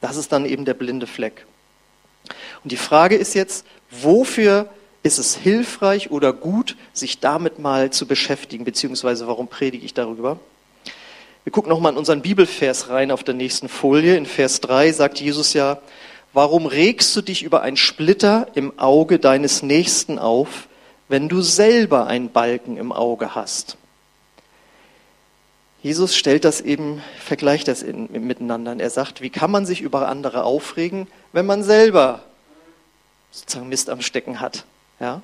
Das 0.00 0.16
ist 0.16 0.32
dann 0.32 0.44
eben 0.44 0.64
der 0.64 0.74
blinde 0.74 1.06
Fleck. 1.06 1.46
Und 2.62 2.72
die 2.72 2.76
Frage 2.76 3.16
ist 3.16 3.34
jetzt, 3.34 3.64
wofür 3.90 4.68
ist 5.02 5.18
es 5.18 5.36
hilfreich 5.36 6.10
oder 6.10 6.32
gut, 6.32 6.76
sich 6.92 7.20
damit 7.20 7.58
mal 7.58 7.90
zu 7.90 8.06
beschäftigen, 8.06 8.64
beziehungsweise 8.64 9.26
warum 9.26 9.48
predige 9.48 9.84
ich 9.84 9.94
darüber? 9.94 10.38
Wir 11.44 11.52
gucken 11.52 11.70
nochmal 11.70 11.92
in 11.92 11.98
unseren 11.98 12.20
Bibelvers 12.20 12.90
rein 12.90 13.10
auf 13.10 13.24
der 13.24 13.34
nächsten 13.34 13.68
Folie. 13.70 14.16
In 14.16 14.26
Vers 14.26 14.60
3 14.60 14.92
sagt 14.92 15.20
Jesus 15.20 15.54
ja, 15.54 15.78
Warum 16.38 16.66
regst 16.66 17.16
du 17.16 17.20
dich 17.20 17.42
über 17.42 17.62
einen 17.62 17.76
Splitter 17.76 18.46
im 18.54 18.78
Auge 18.78 19.18
deines 19.18 19.64
Nächsten 19.64 20.20
auf, 20.20 20.68
wenn 21.08 21.28
du 21.28 21.42
selber 21.42 22.06
einen 22.06 22.30
Balken 22.30 22.76
im 22.76 22.92
Auge 22.92 23.34
hast? 23.34 23.76
Jesus 25.82 26.14
stellt 26.14 26.44
das 26.44 26.60
eben, 26.60 27.02
vergleicht 27.18 27.66
das 27.66 27.82
in, 27.82 28.08
miteinander. 28.24 28.78
Er 28.78 28.88
sagt, 28.88 29.20
wie 29.20 29.30
kann 29.30 29.50
man 29.50 29.66
sich 29.66 29.80
über 29.80 30.06
andere 30.06 30.44
aufregen, 30.44 31.08
wenn 31.32 31.44
man 31.44 31.64
selber 31.64 32.22
sozusagen 33.32 33.68
Mist 33.68 33.90
am 33.90 34.00
Stecken 34.00 34.38
hat? 34.38 34.64
Ja? 35.00 35.22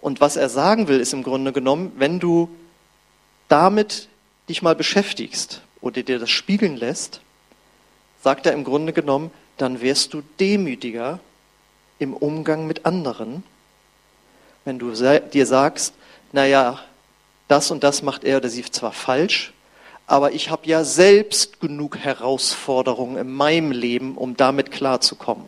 Und 0.00 0.22
was 0.22 0.36
er 0.36 0.48
sagen 0.48 0.88
will, 0.88 0.98
ist 0.98 1.12
im 1.12 1.22
Grunde 1.22 1.52
genommen, 1.52 1.92
wenn 1.96 2.20
du 2.20 2.48
damit 3.48 4.08
dich 4.48 4.62
mal 4.62 4.74
beschäftigst 4.74 5.60
oder 5.82 6.02
dir 6.02 6.18
das 6.18 6.30
spiegeln 6.30 6.78
lässt, 6.78 7.20
sagt 8.22 8.46
er 8.46 8.54
im 8.54 8.64
Grunde 8.64 8.94
genommen, 8.94 9.30
dann 9.56 9.80
wirst 9.80 10.14
du 10.14 10.22
demütiger 10.40 11.20
im 11.98 12.14
Umgang 12.14 12.66
mit 12.66 12.86
anderen, 12.86 13.42
wenn 14.64 14.78
du 14.78 14.92
dir 14.92 15.46
sagst, 15.46 15.94
naja, 16.32 16.80
das 17.48 17.70
und 17.70 17.84
das 17.84 18.02
macht 18.02 18.24
er 18.24 18.38
oder 18.38 18.48
sie 18.48 18.64
zwar 18.64 18.92
falsch, 18.92 19.52
aber 20.06 20.32
ich 20.32 20.50
habe 20.50 20.66
ja 20.66 20.84
selbst 20.84 21.60
genug 21.60 21.98
Herausforderungen 21.98 23.16
in 23.16 23.32
meinem 23.32 23.70
Leben, 23.70 24.16
um 24.16 24.36
damit 24.36 24.70
klarzukommen. 24.70 25.46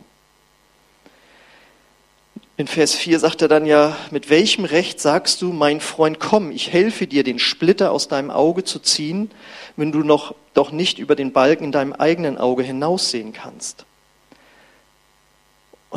In 2.59 2.65
Vers 2.65 2.95
4 2.95 3.19
sagt 3.19 3.43
er 3.43 3.47
dann 3.47 3.67
ja, 3.67 3.95
mit 4.09 4.31
welchem 4.31 4.65
Recht 4.65 4.99
sagst 4.99 5.43
du, 5.43 5.53
mein 5.53 5.79
Freund, 5.79 6.19
komm, 6.19 6.49
ich 6.49 6.71
helfe 6.71 7.05
dir, 7.05 7.23
den 7.23 7.37
Splitter 7.37 7.91
aus 7.91 8.07
deinem 8.07 8.31
Auge 8.31 8.63
zu 8.63 8.79
ziehen, 8.79 9.29
wenn 9.75 9.91
du 9.91 9.99
noch 9.99 10.33
doch 10.55 10.71
nicht 10.71 10.97
über 10.97 11.15
den 11.15 11.33
Balken 11.33 11.65
in 11.65 11.71
deinem 11.71 11.93
eigenen 11.93 12.39
Auge 12.39 12.63
hinaussehen 12.63 13.31
kannst? 13.31 13.85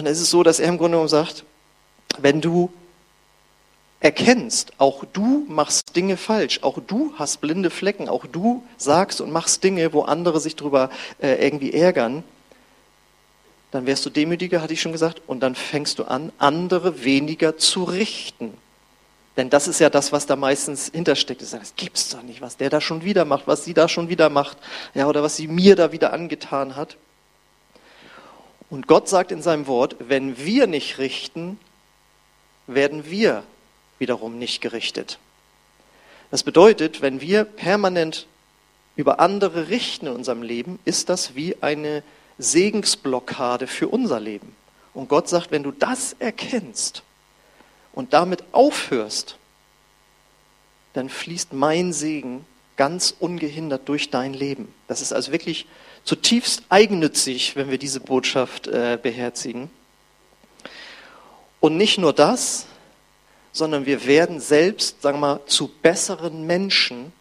Und 0.00 0.06
es 0.06 0.18
ist 0.18 0.30
so, 0.30 0.42
dass 0.42 0.60
er 0.60 0.68
im 0.70 0.78
Grunde 0.78 0.92
genommen 0.92 1.10
sagt, 1.10 1.44
wenn 2.16 2.40
du 2.40 2.70
erkennst, 4.00 4.72
auch 4.78 5.04
du 5.12 5.44
machst 5.46 5.94
Dinge 5.94 6.16
falsch, 6.16 6.60
auch 6.62 6.78
du 6.86 7.12
hast 7.16 7.42
blinde 7.42 7.68
Flecken, 7.68 8.08
auch 8.08 8.24
du 8.24 8.62
sagst 8.78 9.20
und 9.20 9.30
machst 9.30 9.62
Dinge, 9.62 9.92
wo 9.92 10.00
andere 10.00 10.40
sich 10.40 10.56
darüber 10.56 10.88
äh, 11.20 11.34
irgendwie 11.44 11.74
ärgern, 11.74 12.24
dann 13.72 13.84
wärst 13.84 14.06
du 14.06 14.08
demütiger, 14.08 14.62
hatte 14.62 14.72
ich 14.72 14.80
schon 14.80 14.92
gesagt, 14.92 15.20
und 15.26 15.40
dann 15.40 15.54
fängst 15.54 15.98
du 15.98 16.04
an, 16.04 16.32
andere 16.38 17.04
weniger 17.04 17.58
zu 17.58 17.84
richten. 17.84 18.54
Denn 19.36 19.50
das 19.50 19.68
ist 19.68 19.80
ja 19.80 19.90
das, 19.90 20.12
was 20.12 20.24
da 20.24 20.34
meistens 20.34 20.90
hintersteckt. 20.94 21.42
Das 21.42 21.74
gibt's 21.76 22.08
doch 22.08 22.22
nicht, 22.22 22.40
was 22.40 22.56
der 22.56 22.70
da 22.70 22.80
schon 22.80 23.04
wieder 23.04 23.26
macht, 23.26 23.46
was 23.46 23.66
sie 23.66 23.74
da 23.74 23.86
schon 23.86 24.08
wieder 24.08 24.30
macht, 24.30 24.56
ja, 24.94 25.08
oder 25.08 25.22
was 25.22 25.36
sie 25.36 25.46
mir 25.46 25.76
da 25.76 25.92
wieder 25.92 26.14
angetan 26.14 26.74
hat. 26.74 26.96
Und 28.70 28.86
Gott 28.86 29.08
sagt 29.08 29.32
in 29.32 29.42
seinem 29.42 29.66
Wort, 29.66 29.96
wenn 29.98 30.38
wir 30.38 30.66
nicht 30.66 30.98
richten, 30.98 31.58
werden 32.68 33.10
wir 33.10 33.42
wiederum 33.98 34.38
nicht 34.38 34.60
gerichtet. 34.60 35.18
Das 36.30 36.44
bedeutet, 36.44 37.02
wenn 37.02 37.20
wir 37.20 37.44
permanent 37.44 38.26
über 38.94 39.18
andere 39.18 39.68
richten 39.68 40.06
in 40.06 40.12
unserem 40.12 40.42
Leben, 40.42 40.78
ist 40.84 41.08
das 41.08 41.34
wie 41.34 41.56
eine 41.60 42.04
Segensblockade 42.38 43.66
für 43.66 43.88
unser 43.88 44.20
Leben. 44.20 44.54
Und 44.94 45.08
Gott 45.08 45.28
sagt, 45.28 45.50
wenn 45.50 45.62
du 45.62 45.72
das 45.72 46.14
erkennst 46.18 47.02
und 47.92 48.12
damit 48.12 48.44
aufhörst, 48.52 49.36
dann 50.92 51.08
fließt 51.08 51.52
mein 51.52 51.92
Segen 51.92 52.44
ganz 52.76 53.14
ungehindert 53.18 53.88
durch 53.88 54.10
dein 54.10 54.32
Leben. 54.32 54.72
Das 54.88 55.02
ist 55.02 55.12
also 55.12 55.32
wirklich 55.32 55.66
zutiefst 56.10 56.64
eigennützig, 56.70 57.54
wenn 57.54 57.70
wir 57.70 57.78
diese 57.78 58.00
Botschaft 58.00 58.66
äh, 58.66 58.98
beherzigen. 59.00 59.70
Und 61.60 61.76
nicht 61.76 61.98
nur 61.98 62.12
das, 62.12 62.66
sondern 63.52 63.86
wir 63.86 64.04
werden 64.06 64.40
selbst, 64.40 65.02
sagen 65.02 65.20
wir 65.20 65.34
mal, 65.34 65.40
zu 65.46 65.68
besseren 65.68 66.48
Menschen, 66.48 67.12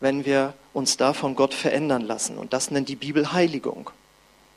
wenn 0.00 0.24
wir 0.24 0.54
uns 0.72 0.96
da 0.96 1.12
von 1.12 1.34
Gott 1.34 1.52
verändern 1.52 2.00
lassen. 2.00 2.38
Und 2.38 2.54
das 2.54 2.70
nennt 2.70 2.88
die 2.88 2.96
Bibel 2.96 3.34
Heiligung. 3.34 3.90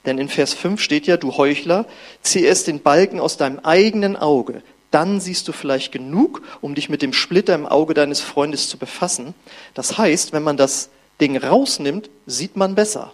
Denn 0.06 0.18
in 0.18 0.30
Vers 0.30 0.54
5 0.54 0.80
steht 0.80 1.06
ja, 1.06 1.18
du 1.18 1.36
Heuchler, 1.36 1.86
zieh 2.22 2.46
erst 2.46 2.68
den 2.68 2.82
Balken 2.82 3.20
aus 3.20 3.36
deinem 3.36 3.60
eigenen 3.60 4.16
Auge, 4.16 4.64
dann 4.92 5.20
siehst 5.20 5.46
du 5.50 5.52
vielleicht 5.52 5.92
genug, 5.92 6.42
um 6.62 6.74
dich 6.74 6.88
mit 6.88 7.02
dem 7.02 7.12
Splitter 7.12 7.54
im 7.54 7.66
Auge 7.66 7.96
deines 7.96 8.22
Freundes 8.22 8.70
zu 8.70 8.78
befassen. 8.78 9.34
Das 9.74 9.98
heißt, 9.98 10.32
wenn 10.32 10.44
man 10.44 10.56
das 10.56 10.90
Ding 11.20 11.36
rausnimmt, 11.36 12.10
sieht 12.26 12.56
man 12.56 12.76
besser. 12.76 13.14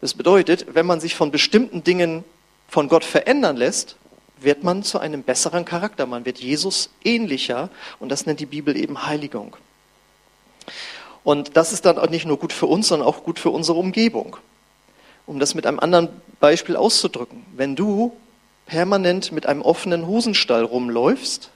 Das 0.00 0.14
bedeutet, 0.14 0.66
wenn 0.74 0.86
man 0.86 1.00
sich 1.00 1.14
von 1.14 1.30
bestimmten 1.30 1.82
Dingen 1.82 2.24
von 2.68 2.88
Gott 2.88 3.04
verändern 3.04 3.56
lässt, 3.56 3.96
wird 4.40 4.62
man 4.62 4.82
zu 4.82 4.98
einem 4.98 5.22
besseren 5.22 5.64
Charakter. 5.64 6.06
Man 6.06 6.24
wird 6.24 6.38
Jesus 6.38 6.90
ähnlicher 7.04 7.70
und 7.98 8.10
das 8.10 8.26
nennt 8.26 8.40
die 8.40 8.46
Bibel 8.46 8.76
eben 8.76 9.06
Heiligung. 9.06 9.56
Und 11.24 11.56
das 11.56 11.72
ist 11.72 11.84
dann 11.86 11.98
auch 11.98 12.10
nicht 12.10 12.26
nur 12.26 12.38
gut 12.38 12.52
für 12.52 12.66
uns, 12.66 12.88
sondern 12.88 13.08
auch 13.08 13.24
gut 13.24 13.38
für 13.38 13.50
unsere 13.50 13.78
Umgebung. 13.78 14.36
Um 15.26 15.40
das 15.40 15.54
mit 15.54 15.66
einem 15.66 15.80
anderen 15.80 16.08
Beispiel 16.38 16.76
auszudrücken. 16.76 17.44
Wenn 17.56 17.74
du 17.74 18.16
permanent 18.66 19.32
mit 19.32 19.46
einem 19.46 19.62
offenen 19.62 20.06
Hosenstall 20.06 20.62
rumläufst 20.64 21.50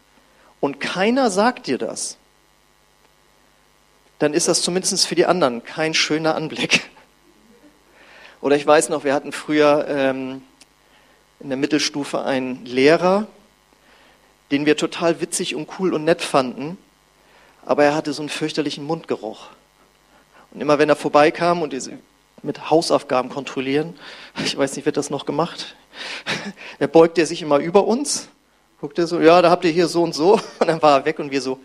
und 0.60 0.80
keiner 0.80 1.30
sagt 1.30 1.66
dir 1.66 1.78
das, 1.78 2.16
dann 4.18 4.34
ist 4.34 4.48
das 4.48 4.62
zumindest 4.62 5.06
für 5.06 5.14
die 5.14 5.26
anderen 5.26 5.62
kein 5.64 5.94
schöner 5.94 6.34
Anblick. 6.34 6.90
Oder 8.40 8.56
ich 8.56 8.66
weiß 8.66 8.88
noch, 8.88 9.04
wir 9.04 9.12
hatten 9.12 9.32
früher 9.32 9.86
ähm, 9.88 10.42
in 11.40 11.48
der 11.48 11.58
Mittelstufe 11.58 12.22
einen 12.22 12.64
Lehrer, 12.64 13.26
den 14.50 14.66
wir 14.66 14.76
total 14.76 15.20
witzig 15.20 15.54
und 15.54 15.68
cool 15.78 15.92
und 15.92 16.04
nett 16.04 16.22
fanden, 16.22 16.78
aber 17.66 17.84
er 17.84 17.94
hatte 17.94 18.12
so 18.12 18.22
einen 18.22 18.30
fürchterlichen 18.30 18.84
Mundgeruch. 18.84 19.48
Und 20.52 20.60
immer 20.60 20.78
wenn 20.78 20.88
er 20.88 20.96
vorbeikam 20.96 21.62
und 21.62 21.74
mit 22.42 22.70
Hausaufgaben 22.70 23.28
kontrollieren, 23.28 23.98
ich 24.44 24.56
weiß 24.56 24.76
nicht, 24.76 24.86
wird 24.86 24.96
das 24.96 25.10
noch 25.10 25.26
gemacht? 25.26 25.76
Er 26.78 26.86
beugt 26.86 27.18
er 27.18 27.26
sich 27.26 27.42
immer 27.42 27.58
über 27.58 27.84
uns, 27.84 28.28
guckt 28.80 28.98
er 28.98 29.06
so, 29.06 29.20
ja, 29.20 29.42
da 29.42 29.50
habt 29.50 29.66
ihr 29.66 29.70
hier 29.70 29.86
so 29.86 30.02
und 30.02 30.14
so, 30.14 30.40
und 30.58 30.66
dann 30.66 30.80
war 30.80 31.00
er 31.00 31.04
weg 31.04 31.18
und 31.18 31.30
wir 31.30 31.42
so, 31.42 31.60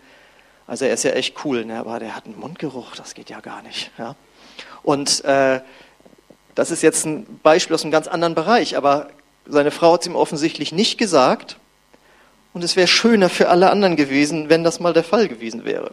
also 0.66 0.84
er 0.84 0.92
ist 0.92 1.04
ja 1.04 1.12
echt 1.12 1.42
cool, 1.44 1.64
ne? 1.64 1.78
aber 1.78 1.98
der 2.00 2.14
hat 2.14 2.26
einen 2.26 2.38
Mundgeruch, 2.38 2.96
das 2.96 3.14
geht 3.14 3.30
ja 3.30 3.40
gar 3.40 3.62
nicht. 3.62 3.90
Ja? 3.96 4.14
Und 4.82 5.24
äh, 5.24 5.60
das 6.56 6.70
ist 6.70 6.82
jetzt 6.82 7.04
ein 7.04 7.38
Beispiel 7.42 7.74
aus 7.74 7.82
einem 7.82 7.92
ganz 7.92 8.08
anderen 8.08 8.34
Bereich, 8.34 8.76
aber 8.76 9.10
seine 9.46 9.70
Frau 9.70 9.92
hat 9.92 10.00
es 10.00 10.06
ihm 10.08 10.16
offensichtlich 10.16 10.72
nicht 10.72 10.98
gesagt. 10.98 11.58
Und 12.52 12.64
es 12.64 12.74
wäre 12.74 12.88
schöner 12.88 13.28
für 13.28 13.50
alle 13.50 13.70
anderen 13.70 13.94
gewesen, 13.94 14.48
wenn 14.48 14.64
das 14.64 14.80
mal 14.80 14.94
der 14.94 15.04
Fall 15.04 15.28
gewesen 15.28 15.66
wäre. 15.66 15.92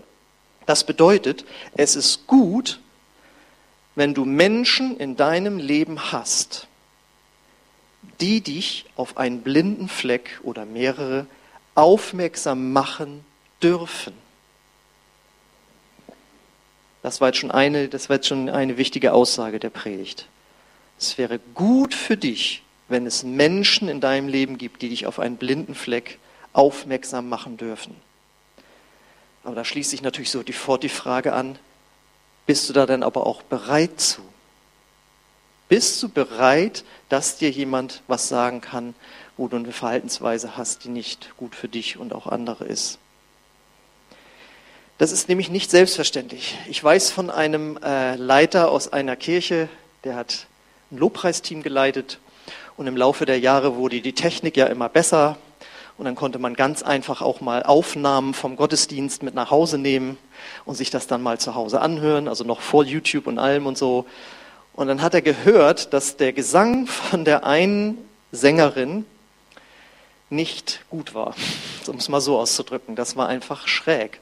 Das 0.65 0.85
bedeutet, 0.85 1.43
es 1.75 1.97
ist 1.97 2.25
gut, 2.25 2.79
wenn 3.95 4.13
du 4.13 4.23
Menschen 4.23 4.97
in 4.97 5.17
deinem 5.17 5.57
Leben 5.57 6.13
hast, 6.13 6.67
die 8.21 8.39
dich 8.39 8.85
auf 8.95 9.17
einen 9.17 9.41
blinden 9.41 9.89
Fleck 9.89 10.39
oder 10.43 10.65
mehrere 10.65 11.27
aufmerksam 11.75 12.71
machen 12.71 13.25
dürfen. 13.61 14.13
Das 17.01 17.19
war 17.19 17.27
jetzt 17.27 17.39
schon 17.39 17.51
eine, 17.51 17.89
das 17.89 18.07
war 18.07 18.15
jetzt 18.15 18.27
schon 18.27 18.47
eine 18.47 18.77
wichtige 18.77 19.11
Aussage 19.11 19.59
der 19.59 19.69
Predigt. 19.69 20.27
Es 21.03 21.17
wäre 21.17 21.37
gut 21.53 21.93
für 21.93 22.15
dich, 22.15 22.63
wenn 22.87 23.05
es 23.05 23.23
Menschen 23.23 23.89
in 23.89 23.99
deinem 23.99 24.29
Leben 24.29 24.57
gibt, 24.57 24.81
die 24.81 24.87
dich 24.87 25.05
auf 25.05 25.19
einen 25.19 25.35
blinden 25.35 25.75
Fleck 25.75 26.17
aufmerksam 26.53 27.27
machen 27.27 27.57
dürfen. 27.57 27.93
Aber 29.43 29.53
da 29.53 29.65
schließt 29.65 29.89
sich 29.89 30.01
natürlich 30.01 30.31
sofort 30.31 30.81
die 30.81 30.87
Frage 30.87 31.33
an, 31.33 31.59
bist 32.45 32.69
du 32.69 32.73
da 32.73 32.85
denn 32.85 33.03
aber 33.03 33.27
auch 33.27 33.41
bereit 33.41 33.99
zu? 33.99 34.21
Bist 35.67 36.01
du 36.01 36.07
bereit, 36.07 36.85
dass 37.09 37.37
dir 37.37 37.49
jemand 37.49 38.01
was 38.07 38.29
sagen 38.29 38.61
kann, 38.61 38.95
wo 39.35 39.49
du 39.49 39.57
eine 39.57 39.73
Verhaltensweise 39.73 40.55
hast, 40.55 40.85
die 40.85 40.89
nicht 40.89 41.35
gut 41.35 41.53
für 41.53 41.67
dich 41.67 41.97
und 41.97 42.13
auch 42.13 42.27
andere 42.27 42.63
ist? 42.63 42.97
Das 44.97 45.11
ist 45.11 45.27
nämlich 45.27 45.49
nicht 45.49 45.69
selbstverständlich. 45.69 46.57
Ich 46.69 46.81
weiß 46.81 47.11
von 47.11 47.29
einem 47.29 47.77
äh, 47.83 48.15
Leiter 48.15 48.71
aus 48.71 48.93
einer 48.93 49.17
Kirche, 49.17 49.67
der 50.05 50.15
hat 50.15 50.47
ein 50.93 50.97
Lobpreisteam 50.97 51.63
geleitet 51.63 52.19
und 52.77 52.87
im 52.87 52.95
Laufe 52.95 53.25
der 53.25 53.39
Jahre 53.39 53.75
wurde 53.75 53.99
die 53.99 54.13
Technik 54.13 54.55
ja 54.55 54.67
immer 54.67 54.89
besser 54.89 55.37
und 55.97 56.05
dann 56.05 56.15
konnte 56.15 56.39
man 56.39 56.53
ganz 56.53 56.83
einfach 56.83 57.21
auch 57.21 57.41
mal 57.41 57.63
Aufnahmen 57.63 58.33
vom 58.33 58.55
Gottesdienst 58.55 59.23
mit 59.23 59.33
nach 59.33 59.49
Hause 59.49 59.77
nehmen 59.77 60.17
und 60.65 60.75
sich 60.75 60.91
das 60.91 61.07
dann 61.07 61.21
mal 61.21 61.39
zu 61.39 61.55
Hause 61.55 61.81
anhören, 61.81 62.27
also 62.27 62.43
noch 62.43 62.61
vor 62.61 62.83
YouTube 62.83 63.27
und 63.27 63.39
allem 63.39 63.65
und 63.65 63.77
so. 63.77 64.05
Und 64.73 64.87
dann 64.87 65.01
hat 65.01 65.13
er 65.13 65.21
gehört, 65.21 65.93
dass 65.93 66.17
der 66.17 66.33
Gesang 66.33 66.87
von 66.87 67.25
der 67.25 67.43
einen 67.43 67.97
Sängerin 68.31 69.05
nicht 70.29 70.81
gut 70.89 71.13
war, 71.13 71.35
um 71.87 71.97
es 71.97 72.09
mal 72.09 72.21
so 72.21 72.39
auszudrücken. 72.39 72.95
Das 72.95 73.15
war 73.15 73.27
einfach 73.27 73.67
schräg. 73.67 74.19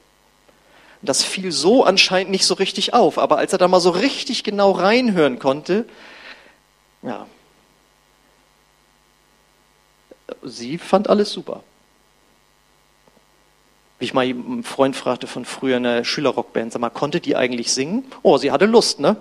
Das 1.02 1.22
fiel 1.22 1.52
so 1.52 1.84
anscheinend 1.84 2.30
nicht 2.30 2.46
so 2.46 2.54
richtig 2.54 2.94
auf, 2.94 3.18
aber 3.18 3.38
als 3.38 3.52
er 3.52 3.58
da 3.58 3.66
mal 3.66 3.80
so 3.80 3.90
richtig 3.90 4.44
genau 4.44 4.70
reinhören 4.70 5.38
konnte, 5.38 5.84
ja, 7.02 7.26
sie 10.42 10.78
fand 10.78 11.08
alles 11.08 11.32
super. 11.32 11.62
Wie 13.98 14.04
ich 14.04 14.14
mal 14.14 14.24
einen 14.24 14.64
Freund 14.64 14.96
fragte 14.96 15.26
von 15.26 15.44
früher 15.44 15.76
in 15.76 15.84
der 15.84 16.04
Schülerrockband, 16.04 16.72
sag 16.72 16.80
mal, 16.80 16.90
konnte 16.90 17.20
die 17.20 17.36
eigentlich 17.36 17.72
singen? 17.72 18.04
Oh, 18.22 18.36
sie 18.36 18.50
hatte 18.50 18.66
Lust, 18.66 18.98
ne? 18.98 19.16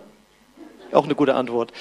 Auch 0.91 1.05
eine 1.05 1.15
gute 1.15 1.35
Antwort. 1.35 1.71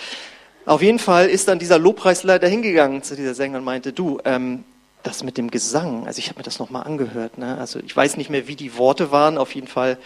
Auf 0.66 0.82
jeden 0.82 0.98
Fall 0.98 1.28
ist 1.28 1.48
dann 1.48 1.58
dieser 1.58 1.78
Lobpreisleiter 1.78 2.46
hingegangen 2.46 3.02
zu 3.02 3.16
dieser 3.16 3.34
Sängerin 3.34 3.60
und 3.60 3.64
meinte, 3.64 3.92
du, 3.92 4.20
ähm, 4.24 4.64
das 5.02 5.24
mit 5.24 5.38
dem 5.38 5.50
Gesang, 5.50 6.06
also 6.06 6.18
ich 6.18 6.28
habe 6.28 6.40
mir 6.40 6.44
das 6.44 6.58
nochmal 6.58 6.84
angehört, 6.84 7.38
ne? 7.38 7.56
also 7.58 7.78
ich 7.80 7.96
weiß 7.96 8.18
nicht 8.18 8.28
mehr, 8.28 8.46
wie 8.48 8.56
die 8.56 8.76
Worte 8.76 9.10
waren, 9.10 9.38
auf 9.38 9.54
jeden 9.54 9.66
Fall, 9.66 9.96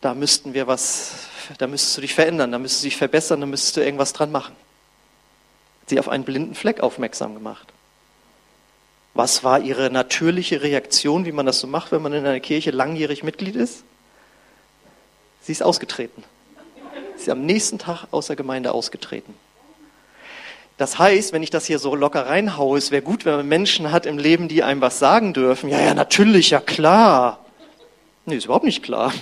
da 0.00 0.14
müssten 0.14 0.54
wir 0.54 0.68
was, 0.68 1.26
da 1.58 1.66
müsstest 1.66 1.96
du 1.96 2.00
dich 2.02 2.14
verändern, 2.14 2.52
da 2.52 2.58
müsstest 2.60 2.84
du 2.84 2.86
dich 2.86 2.96
verbessern, 2.96 3.40
da 3.40 3.46
müsstest 3.46 3.76
du 3.76 3.80
irgendwas 3.80 4.12
dran 4.12 4.30
machen. 4.30 4.54
Sie 5.90 5.98
auf 5.98 6.08
einen 6.08 6.22
blinden 6.22 6.54
Fleck 6.54 6.80
aufmerksam 6.80 7.34
gemacht. 7.34 7.66
Was 9.12 9.42
war 9.42 9.58
ihre 9.58 9.90
natürliche 9.90 10.62
Reaktion, 10.62 11.24
wie 11.24 11.32
man 11.32 11.46
das 11.46 11.58
so 11.58 11.66
macht, 11.66 11.90
wenn 11.90 12.00
man 12.00 12.12
in 12.12 12.24
einer 12.24 12.38
Kirche 12.38 12.70
langjährig 12.70 13.24
Mitglied 13.24 13.56
ist? 13.56 13.82
Sie 15.40 15.50
ist 15.50 15.64
ausgetreten. 15.64 16.22
Sie 17.16 17.22
ist 17.22 17.28
am 17.28 17.44
nächsten 17.44 17.80
Tag 17.80 18.06
aus 18.12 18.28
der 18.28 18.36
Gemeinde 18.36 18.70
ausgetreten. 18.70 19.34
Das 20.76 21.00
heißt, 21.00 21.32
wenn 21.32 21.42
ich 21.42 21.50
das 21.50 21.66
hier 21.66 21.80
so 21.80 21.96
locker 21.96 22.26
reinhaue, 22.26 22.78
es 22.78 22.92
wäre 22.92 23.02
gut, 23.02 23.24
wenn 23.24 23.34
man 23.34 23.48
Menschen 23.48 23.90
hat 23.90 24.06
im 24.06 24.16
Leben, 24.16 24.46
die 24.46 24.62
einem 24.62 24.80
was 24.80 25.00
sagen 25.00 25.34
dürfen. 25.34 25.70
Ja, 25.70 25.80
ja, 25.80 25.94
natürlich, 25.94 26.50
ja 26.50 26.60
klar. 26.60 27.44
Nee, 28.26 28.36
ist 28.36 28.44
überhaupt 28.44 28.64
nicht 28.64 28.84
klar. 28.84 29.12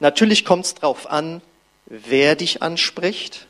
Natürlich 0.00 0.46
kommt 0.46 0.64
es 0.64 0.74
darauf 0.74 1.10
an, 1.10 1.42
wer 1.84 2.34
dich 2.34 2.62
anspricht 2.62 3.46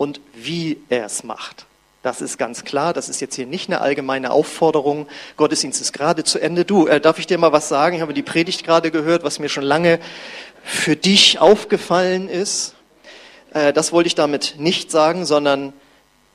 und 0.00 0.22
wie 0.32 0.80
er 0.88 1.04
es 1.04 1.24
macht. 1.24 1.66
Das 2.02 2.22
ist 2.22 2.38
ganz 2.38 2.64
klar. 2.64 2.94
Das 2.94 3.10
ist 3.10 3.20
jetzt 3.20 3.34
hier 3.34 3.44
nicht 3.44 3.68
eine 3.68 3.82
allgemeine 3.82 4.30
Aufforderung. 4.30 5.06
Gottesdienst 5.36 5.78
ist 5.78 5.92
gerade 5.92 6.24
zu 6.24 6.38
Ende. 6.38 6.64
Du, 6.64 6.86
äh, 6.86 7.02
darf 7.02 7.18
ich 7.18 7.26
dir 7.26 7.36
mal 7.36 7.52
was 7.52 7.68
sagen? 7.68 7.96
Ich 7.96 8.00
habe 8.00 8.14
die 8.14 8.22
Predigt 8.22 8.64
gerade 8.64 8.90
gehört, 8.90 9.24
was 9.24 9.38
mir 9.40 9.50
schon 9.50 9.62
lange 9.62 10.00
für 10.64 10.96
dich 10.96 11.38
aufgefallen 11.38 12.30
ist. 12.30 12.76
Äh, 13.52 13.74
das 13.74 13.92
wollte 13.92 14.06
ich 14.06 14.14
damit 14.14 14.54
nicht 14.56 14.90
sagen, 14.90 15.26
sondern 15.26 15.74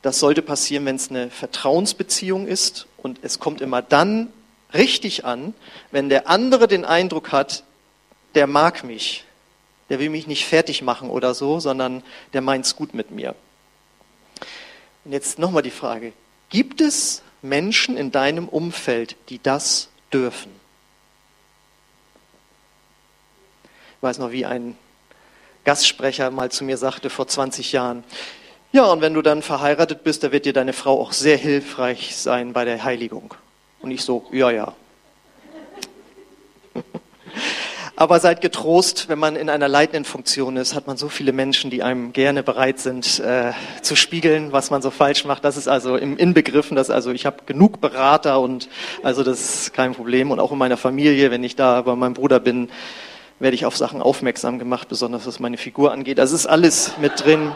das 0.03 0.19
sollte 0.19 0.43
passieren, 0.43 0.85
wenn 0.85 0.97
es 0.97 1.09
eine 1.09 1.31
Vertrauensbeziehung 1.31 2.45
ist. 2.45 2.85
Und 2.97 3.17
es 3.23 3.39
kommt 3.39 3.61
immer 3.61 3.81
dann 3.81 4.31
richtig 4.75 5.25
an, 5.25 5.55
wenn 5.89 6.09
der 6.09 6.29
andere 6.29 6.67
den 6.67 6.85
Eindruck 6.85 7.31
hat, 7.31 7.63
der 8.35 8.45
mag 8.45 8.83
mich. 8.83 9.23
Der 9.89 9.97
will 9.97 10.11
mich 10.11 10.27
nicht 10.27 10.45
fertig 10.45 10.83
machen 10.83 11.09
oder 11.09 11.33
so, 11.33 11.59
sondern 11.59 12.03
der 12.33 12.41
meint 12.41 12.67
es 12.67 12.75
gut 12.75 12.93
mit 12.93 13.09
mir. 13.09 13.33
Und 15.05 15.11
jetzt 15.11 15.39
nochmal 15.39 15.61
die 15.61 15.71
Frage, 15.71 16.13
gibt 16.49 16.81
es 16.81 17.21
Menschen 17.41 17.95
in 17.95 18.11
deinem 18.11 18.49
Umfeld, 18.49 19.15
die 19.29 19.41
das 19.41 19.89
dürfen? 20.11 20.51
Ich 23.97 24.03
weiß 24.03 24.17
noch, 24.17 24.31
wie 24.31 24.45
ein 24.45 24.75
Gastsprecher 25.63 26.31
mal 26.31 26.51
zu 26.51 26.63
mir 26.63 26.77
sagte 26.77 27.09
vor 27.09 27.27
20 27.27 27.71
Jahren, 27.71 28.03
ja, 28.71 28.83
und 28.85 28.99
wenn 29.01 29.13
du 29.13 29.21
dann 29.21 29.41
verheiratet 29.41 30.03
bist, 30.03 30.23
da 30.23 30.31
wird 30.31 30.45
dir 30.45 30.53
deine 30.53 30.73
Frau 30.73 30.99
auch 30.99 31.13
sehr 31.13 31.37
hilfreich 31.37 32.15
sein 32.17 32.51
bei 32.51 32.65
der 32.65 32.83
Heiligung. 32.83 33.33
Und 33.79 33.91
ich 33.91 34.01
so, 34.01 34.27
ja, 34.31 34.51
ja. 34.51 34.73
Aber 37.97 38.19
seid 38.19 38.41
getrost, 38.41 39.07
wenn 39.07 39.19
man 39.19 39.37
in 39.37 39.49
einer 39.49 39.69
leitenden 39.69 40.03
Funktion 40.03 40.57
ist, 40.57 40.75
hat 40.75 40.85
man 40.85 40.97
so 40.97 41.07
viele 41.07 41.31
Menschen, 41.31 41.71
die 41.71 41.81
einem 41.81 42.11
gerne 42.11 42.43
bereit 42.43 42.79
sind 42.79 43.19
äh, 43.19 43.53
zu 43.81 43.95
spiegeln, 43.95 44.51
was 44.51 44.69
man 44.69 44.81
so 44.81 44.91
falsch 44.91 45.23
macht. 45.23 45.45
Das 45.45 45.55
ist 45.55 45.69
also 45.69 45.95
im 45.95 46.17
Inbegriffen, 46.17 46.75
dass 46.75 46.89
also 46.89 47.11
ich 47.11 47.25
habe 47.25 47.37
genug 47.45 47.79
Berater 47.79 48.41
und 48.41 48.67
also 49.01 49.23
das 49.23 49.39
ist 49.39 49.73
kein 49.73 49.95
Problem. 49.95 50.31
Und 50.31 50.41
auch 50.41 50.51
in 50.51 50.57
meiner 50.57 50.75
Familie, 50.75 51.31
wenn 51.31 51.43
ich 51.45 51.55
da 51.55 51.81
bei 51.83 51.95
meinem 51.95 52.15
Bruder 52.15 52.41
bin, 52.41 52.69
werde 53.39 53.55
ich 53.55 53.65
auf 53.65 53.77
Sachen 53.77 54.01
aufmerksam 54.01 54.59
gemacht, 54.59 54.89
besonders 54.89 55.25
was 55.25 55.39
meine 55.39 55.57
Figur 55.57 55.93
angeht. 55.93 56.17
Das 56.17 56.33
ist 56.33 56.47
alles 56.47 56.97
mit 56.99 57.23
drin. 57.23 57.53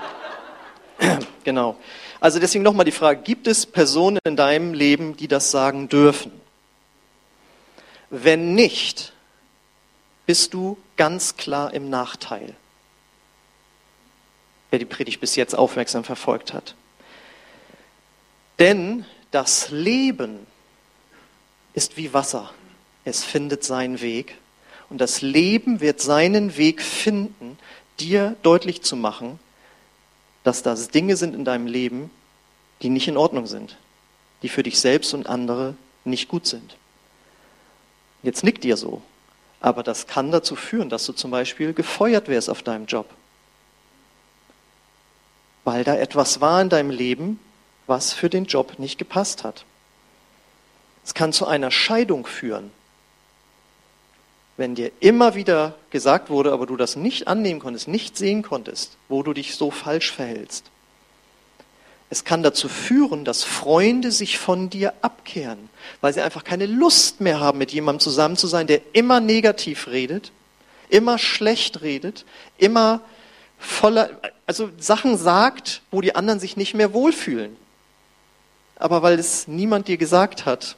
genau. 1.43 1.75
Also 2.21 2.39
deswegen 2.39 2.63
nochmal 2.63 2.85
die 2.85 2.91
Frage, 2.91 3.21
gibt 3.23 3.45
es 3.45 3.65
Personen 3.65 4.19
in 4.23 4.37
deinem 4.37 4.73
Leben, 4.73 5.17
die 5.17 5.27
das 5.27 5.51
sagen 5.51 5.89
dürfen? 5.89 6.31
Wenn 8.09 8.55
nicht, 8.55 9.13
bist 10.29 10.53
du 10.53 10.77
ganz 10.95 11.37
klar 11.37 11.73
im 11.73 11.89
Nachteil. 11.89 12.55
Wer 14.69 14.77
die 14.77 14.85
Predigt 14.85 15.19
bis 15.19 15.35
jetzt 15.35 15.55
aufmerksam 15.55 16.03
verfolgt 16.03 16.53
hat. 16.53 16.75
Denn 18.59 19.07
das 19.31 19.71
Leben 19.71 20.45
ist 21.73 21.97
wie 21.97 22.13
Wasser. 22.13 22.53
Es 23.05 23.23
findet 23.23 23.63
seinen 23.63 24.01
Weg. 24.01 24.37
Und 24.91 25.01
das 25.01 25.23
Leben 25.23 25.81
wird 25.81 25.99
seinen 25.99 26.57
Weg 26.57 26.83
finden, 26.83 27.57
dir 27.99 28.35
deutlich 28.43 28.83
zu 28.83 28.95
machen, 28.95 29.39
dass 30.43 30.61
das 30.61 30.89
Dinge 30.89 31.17
sind 31.17 31.33
in 31.33 31.43
deinem 31.43 31.65
Leben, 31.65 32.11
die 32.83 32.89
nicht 32.89 33.07
in 33.07 33.17
Ordnung 33.17 33.47
sind, 33.47 33.77
die 34.43 34.49
für 34.49 34.61
dich 34.61 34.79
selbst 34.79 35.15
und 35.15 35.25
andere 35.25 35.73
nicht 36.05 36.27
gut 36.27 36.45
sind. 36.45 36.77
Jetzt 38.21 38.43
nickt 38.43 38.63
ihr 38.63 38.77
so, 38.77 39.01
aber 39.61 39.83
das 39.83 40.07
kann 40.07 40.31
dazu 40.31 40.55
führen, 40.55 40.89
dass 40.89 41.05
du 41.05 41.13
zum 41.13 41.31
Beispiel 41.31 41.73
gefeuert 41.73 42.27
wirst 42.27 42.49
auf 42.49 42.63
deinem 42.63 42.85
Job, 42.85 43.09
weil 45.63 45.83
da 45.83 45.95
etwas 45.95 46.41
war 46.41 46.61
in 46.61 46.69
deinem 46.69 46.89
Leben, 46.91 47.39
was 47.87 48.13
für 48.13 48.29
den 48.29 48.45
Job 48.45 48.79
nicht 48.79 48.97
gepasst 48.97 49.43
hat. 49.43 49.65
Es 51.03 51.13
kann 51.13 51.33
zu 51.33 51.47
einer 51.47 51.71
Scheidung 51.71 52.25
führen, 52.25 52.71
wenn 54.57 54.75
dir 54.75 54.91
immer 54.99 55.35
wieder 55.35 55.75
gesagt 55.89 56.29
wurde, 56.29 56.51
aber 56.51 56.65
du 56.65 56.75
das 56.75 56.95
nicht 56.95 57.27
annehmen 57.27 57.59
konntest, 57.59 57.87
nicht 57.87 58.17
sehen 58.17 58.43
konntest, 58.43 58.97
wo 59.07 59.23
du 59.23 59.33
dich 59.33 59.55
so 59.55 59.71
falsch 59.71 60.11
verhältst. 60.11 60.65
Es 62.09 62.23
kann 62.23 62.41
dazu 62.41 62.67
führen, 62.67 63.23
dass 63.23 63.43
Freunde 63.43 64.11
sich 64.11 64.39
von 64.39 64.69
dir 64.69 64.93
abkehren, 65.01 65.69
weil 66.01 66.13
sie 66.13 66.21
einfach 66.21 66.43
keine 66.43 66.65
Lust 66.65 67.21
mehr 67.21 67.39
haben, 67.39 67.59
mit 67.59 67.71
jemandem 67.71 67.99
zusammen 67.99 68.35
zu 68.35 68.47
sein, 68.47 68.65
der 68.65 68.81
immer 68.93 69.19
negativ 69.19 69.87
redet, 69.87 70.31
immer 70.89 71.19
schlecht 71.19 71.81
redet, 71.81 72.25
immer 72.57 73.01
voller, 73.59 74.09
also 74.47 74.69
Sachen 74.79 75.17
sagt, 75.17 75.83
wo 75.91 76.01
die 76.01 76.15
anderen 76.15 76.39
sich 76.39 76.57
nicht 76.57 76.73
mehr 76.73 76.93
wohlfühlen. 76.93 77.55
Aber 78.77 79.03
weil 79.03 79.19
es 79.19 79.47
niemand 79.47 79.87
dir 79.87 79.97
gesagt 79.97 80.45
hat, 80.45 80.77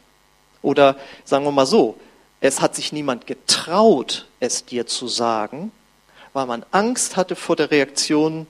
oder 0.62 0.98
sagen 1.24 1.46
wir 1.46 1.52
mal 1.52 1.66
so, 1.66 1.98
es 2.42 2.60
hat 2.60 2.76
sich 2.76 2.92
niemand 2.92 3.28
getraut, 3.28 4.28
es 4.40 4.66
dir 4.66 4.88
zu 4.88 5.08
sagen, 5.08 5.72
weil 6.34 6.48
man 6.48 6.66
Angst 6.72 7.16
hatte 7.16 7.36
vor 7.36 7.56
der 7.56 7.72
Reaktion 7.72 8.48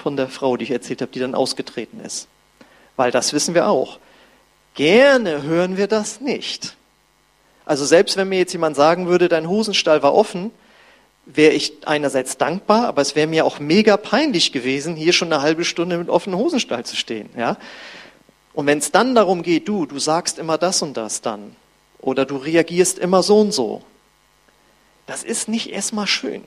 von 0.00 0.16
der 0.16 0.28
Frau, 0.28 0.56
die 0.56 0.64
ich 0.64 0.70
erzählt 0.70 1.02
habe, 1.02 1.12
die 1.12 1.20
dann 1.20 1.34
ausgetreten 1.34 2.00
ist. 2.00 2.28
Weil 2.96 3.10
das 3.10 3.32
wissen 3.32 3.54
wir 3.54 3.68
auch. 3.68 3.98
Gerne 4.74 5.42
hören 5.42 5.76
wir 5.76 5.86
das 5.86 6.20
nicht. 6.20 6.76
Also 7.64 7.84
selbst 7.84 8.16
wenn 8.16 8.28
mir 8.28 8.38
jetzt 8.38 8.52
jemand 8.52 8.76
sagen 8.76 9.06
würde, 9.06 9.28
dein 9.28 9.48
Hosenstall 9.48 10.02
war 10.02 10.14
offen, 10.14 10.50
wäre 11.26 11.52
ich 11.52 11.86
einerseits 11.86 12.36
dankbar, 12.36 12.86
aber 12.86 13.02
es 13.02 13.14
wäre 13.14 13.26
mir 13.26 13.44
auch 13.44 13.60
mega 13.60 13.96
peinlich 13.96 14.52
gewesen, 14.52 14.96
hier 14.96 15.12
schon 15.12 15.32
eine 15.32 15.42
halbe 15.42 15.64
Stunde 15.64 15.98
mit 15.98 16.08
offenem 16.08 16.38
Hosenstall 16.38 16.84
zu 16.84 16.96
stehen. 16.96 17.30
Ja? 17.36 17.56
Und 18.54 18.66
wenn 18.66 18.78
es 18.78 18.90
dann 18.90 19.14
darum 19.14 19.42
geht, 19.42 19.68
du, 19.68 19.86
du 19.86 19.98
sagst 19.98 20.38
immer 20.38 20.58
das 20.58 20.82
und 20.82 20.96
das 20.96 21.20
dann, 21.20 21.54
oder 21.98 22.24
du 22.24 22.36
reagierst 22.36 22.98
immer 22.98 23.22
so 23.22 23.40
und 23.40 23.52
so. 23.52 23.82
Das 25.06 25.22
ist 25.22 25.48
nicht 25.48 25.70
erstmal 25.70 26.06
schön. 26.06 26.42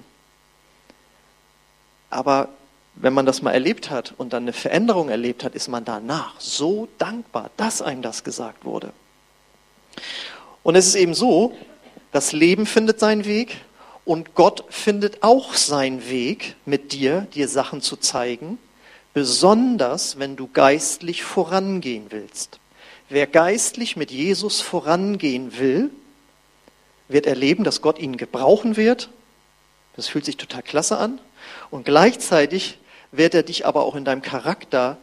Aber 2.10 2.50
wenn 2.96 3.14
man 3.14 3.26
das 3.26 3.42
mal 3.42 3.52
erlebt 3.52 3.90
hat 3.90 4.14
und 4.18 4.34
dann 4.34 4.44
eine 4.44 4.54
Veränderung 4.54 5.10
erlebt 5.10 5.44
hat, 5.44 5.56
ist 5.56 5.68
man 5.68 5.86
danach 5.86 6.40
so 6.40 6.88
dankbar, 6.98 7.50
dass 7.58 7.82
einem 7.82 8.02
das 8.02 8.24
gesagt 8.24 8.66
wurde. 8.66 8.94
Und 10.62 10.76
es 10.76 10.88
ist 10.88 10.96
eben 10.96 11.14
so, 11.14 11.56
das 12.12 12.32
Leben 12.32 12.66
findet 12.66 13.00
seinen 13.00 13.26
Weg 13.26 13.58
und 14.06 14.36
Gott 14.36 14.66
findet 14.70 15.24
auch 15.24 15.54
seinen 15.54 16.10
Weg 16.10 16.56
mit 16.66 16.92
dir, 16.92 17.28
dir 17.34 17.48
Sachen 17.48 17.82
zu 17.82 17.98
zeigen, 17.98 18.60
besonders 19.14 20.20
wenn 20.20 20.36
du 20.36 20.48
geistlich 20.48 21.24
vorangehen 21.24 22.08
willst. 22.10 22.60
Wer 23.10 23.28
geistlich 23.28 23.96
mit 23.96 24.12
Jesus 24.12 24.62
vorangehen 24.62 25.58
will, 25.60 25.90
wird 27.08 27.26
erleben, 27.26 27.64
dass 27.64 27.82
Gott 27.82 28.00
ihn 28.00 28.18
gebrauchen 28.18 28.78
wird. 28.78 29.10
Das 29.96 30.08
fühlt 30.08 30.26
sich 30.26 30.38
total 30.38 30.64
klasse 30.64 30.98
an. 30.98 31.20
Und 31.70 31.86
gleichzeitig 31.86 32.78
wird 33.14 33.34
er 33.34 33.44
dich 33.44 33.66
aber 33.66 33.84
auch 33.84 33.96
in 33.96 34.06
deinem 34.06 34.22
Charakter 34.22 34.98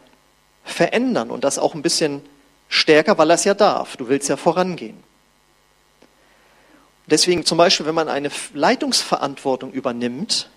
verändern 0.63 1.31
und 1.31 1.43
das 1.43 1.57
auch 1.57 1.73
ein 1.73 1.81
bisschen 1.81 2.21
stärker, 2.69 3.17
weil 3.17 3.31
er 3.31 3.35
es 3.35 3.43
ja 3.43 3.53
darf. 3.53 3.97
Du 3.97 4.07
willst 4.07 4.29
ja 4.29 4.37
vorangehen. 4.37 5.01
Deswegen 7.07 7.45
zum 7.45 7.57
Beispiel, 7.57 7.85
wenn 7.85 7.95
man 7.95 8.07
eine 8.07 8.29
Leitungsverantwortung 8.53 9.71
übernimmt, 9.71 10.49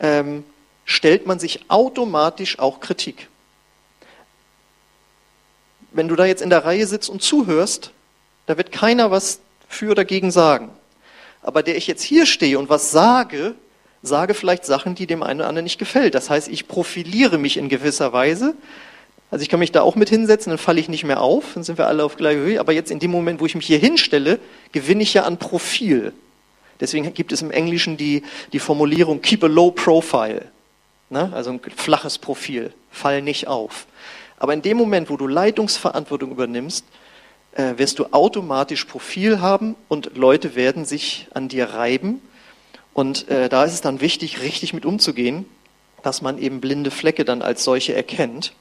ähm, 0.00 0.44
stellt 0.84 1.26
man 1.26 1.38
sich 1.38 1.70
automatisch 1.70 2.58
auch 2.58 2.80
Kritik 2.80 3.28
wenn 5.90 6.08
du 6.08 6.16
da 6.16 6.26
jetzt 6.26 6.42
in 6.42 6.50
der 6.50 6.64
Reihe 6.64 6.86
sitzt 6.86 7.08
und 7.08 7.22
zuhörst, 7.22 7.92
da 8.46 8.56
wird 8.56 8.72
keiner 8.72 9.10
was 9.10 9.40
für 9.68 9.86
oder 9.86 9.96
dagegen 9.96 10.30
sagen. 10.30 10.70
Aber 11.42 11.62
der 11.62 11.76
ich 11.76 11.86
jetzt 11.86 12.02
hier 12.02 12.26
stehe 12.26 12.58
und 12.58 12.68
was 12.68 12.90
sage, 12.90 13.54
sage 14.02 14.34
vielleicht 14.34 14.64
Sachen, 14.64 14.94
die 14.94 15.06
dem 15.06 15.22
einen 15.22 15.40
oder 15.40 15.48
anderen 15.48 15.64
nicht 15.64 15.78
gefällt. 15.78 16.14
Das 16.14 16.30
heißt, 16.30 16.48
ich 16.48 16.68
profiliere 16.68 17.38
mich 17.38 17.56
in 17.56 17.68
gewisser 17.68 18.12
Weise. 18.12 18.54
Also 19.30 19.42
ich 19.42 19.48
kann 19.48 19.60
mich 19.60 19.72
da 19.72 19.82
auch 19.82 19.94
mit 19.94 20.08
hinsetzen, 20.08 20.50
dann 20.50 20.58
falle 20.58 20.80
ich 20.80 20.88
nicht 20.88 21.04
mehr 21.04 21.20
auf, 21.20 21.52
dann 21.54 21.62
sind 21.62 21.76
wir 21.76 21.86
alle 21.86 22.02
auf 22.04 22.16
gleicher 22.16 22.40
Höhe. 22.40 22.60
Aber 22.60 22.72
jetzt 22.72 22.90
in 22.90 22.98
dem 22.98 23.10
Moment, 23.10 23.40
wo 23.40 23.46
ich 23.46 23.54
mich 23.54 23.66
hier 23.66 23.78
hinstelle, 23.78 24.38
gewinne 24.72 25.02
ich 25.02 25.14
ja 25.14 25.24
an 25.24 25.36
Profil. 25.36 26.12
Deswegen 26.80 27.12
gibt 27.12 27.32
es 27.32 27.42
im 27.42 27.50
Englischen 27.50 27.96
die, 27.96 28.22
die 28.52 28.58
Formulierung 28.58 29.20
keep 29.20 29.44
a 29.44 29.48
low 29.48 29.70
profile. 29.70 30.46
Ne? 31.10 31.30
Also 31.34 31.50
ein 31.50 31.60
flaches 31.76 32.18
Profil, 32.18 32.72
fall 32.90 33.20
nicht 33.22 33.48
auf. 33.48 33.86
Aber 34.38 34.54
in 34.54 34.62
dem 34.62 34.76
Moment, 34.76 35.10
wo 35.10 35.16
du 35.16 35.26
Leitungsverantwortung 35.26 36.30
übernimmst, 36.30 36.84
äh, 37.52 37.74
wirst 37.76 37.98
du 37.98 38.06
automatisch 38.12 38.84
Profil 38.84 39.40
haben 39.40 39.74
und 39.88 40.16
Leute 40.16 40.54
werden 40.54 40.84
sich 40.84 41.26
an 41.34 41.48
dir 41.48 41.70
reiben. 41.70 42.20
Und 42.94 43.28
äh, 43.28 43.48
da 43.48 43.64
ist 43.64 43.74
es 43.74 43.80
dann 43.80 44.00
wichtig, 44.00 44.40
richtig 44.40 44.72
mit 44.72 44.84
umzugehen, 44.84 45.46
dass 46.02 46.22
man 46.22 46.38
eben 46.38 46.60
blinde 46.60 46.90
Flecke 46.90 47.24
dann 47.24 47.42
als 47.42 47.64
solche 47.64 47.94
erkennt. 47.94 48.52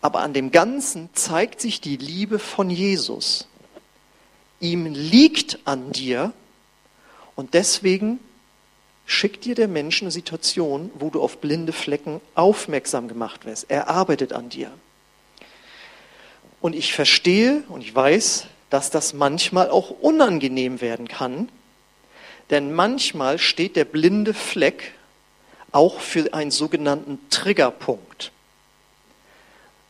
Aber 0.00 0.20
an 0.20 0.32
dem 0.32 0.50
Ganzen 0.50 1.10
zeigt 1.12 1.60
sich 1.60 1.80
die 1.80 1.96
Liebe 1.96 2.38
von 2.38 2.70
Jesus. 2.70 3.48
Ihm 4.60 4.86
liegt 4.86 5.58
an 5.64 5.92
dir 5.92 6.32
und 7.36 7.54
deswegen 7.54 8.18
schickt 9.06 9.44
dir 9.44 9.54
der 9.54 9.68
Mensch 9.68 10.02
eine 10.02 10.10
Situation, 10.10 10.90
wo 10.94 11.10
du 11.10 11.22
auf 11.22 11.38
blinde 11.38 11.72
Flecken 11.72 12.20
aufmerksam 12.34 13.08
gemacht 13.08 13.46
wirst. 13.46 13.66
Er 13.70 13.88
arbeitet 13.88 14.32
an 14.32 14.48
dir. 14.48 14.70
Und 16.60 16.74
ich 16.74 16.92
verstehe 16.92 17.62
und 17.68 17.82
ich 17.82 17.94
weiß, 17.94 18.46
dass 18.70 18.90
das 18.90 19.14
manchmal 19.14 19.70
auch 19.70 19.90
unangenehm 19.90 20.80
werden 20.80 21.08
kann, 21.08 21.48
denn 22.50 22.72
manchmal 22.72 23.38
steht 23.38 23.76
der 23.76 23.84
blinde 23.84 24.34
Fleck 24.34 24.92
auch 25.72 26.00
für 26.00 26.32
einen 26.32 26.50
sogenannten 26.50 27.18
Triggerpunkt. 27.30 28.32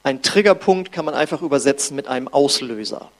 Ein 0.02 0.22
Triggerpunkt 0.22 0.92
kann 0.92 1.04
man 1.04 1.14
einfach 1.14 1.42
übersetzen 1.42 1.94
mit 1.94 2.08
einem 2.08 2.28
Auslöser. 2.28 3.10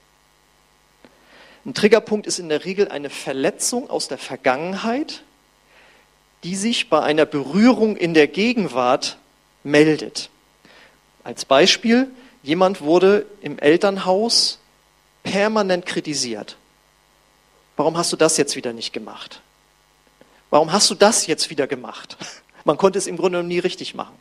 Ein 1.65 1.73
Triggerpunkt 1.73 2.25
ist 2.25 2.39
in 2.39 2.49
der 2.49 2.65
Regel 2.65 2.89
eine 2.89 3.09
Verletzung 3.09 3.89
aus 3.89 4.07
der 4.07 4.17
Vergangenheit, 4.17 5.23
die 6.43 6.55
sich 6.55 6.89
bei 6.89 7.01
einer 7.01 7.25
Berührung 7.25 7.97
in 7.97 8.13
der 8.13 8.27
Gegenwart 8.27 9.17
meldet. 9.63 10.29
Als 11.23 11.45
Beispiel, 11.45 12.09
Jemand 12.41 12.81
wurde 12.81 13.25
im 13.41 13.59
Elternhaus 13.59 14.59
permanent 15.23 15.85
kritisiert. 15.85 16.55
Warum 17.79 17.95
hast 17.95 18.11
du 18.11 18.17
das 18.17 18.35
jetzt 18.35 18.57
wieder 18.57 18.73
nicht 18.73 18.91
gemacht? 18.91 19.41
Warum 20.49 20.73
hast 20.73 20.89
du 20.89 20.95
das 20.95 21.27
jetzt 21.27 21.49
wieder 21.49 21.65
gemacht? 21.65 22.17
Man 22.65 22.75
konnte 22.75 22.99
es 22.99 23.07
im 23.07 23.15
Grunde 23.15 23.41
nie 23.41 23.59
richtig 23.59 23.95
machen. 23.95 24.15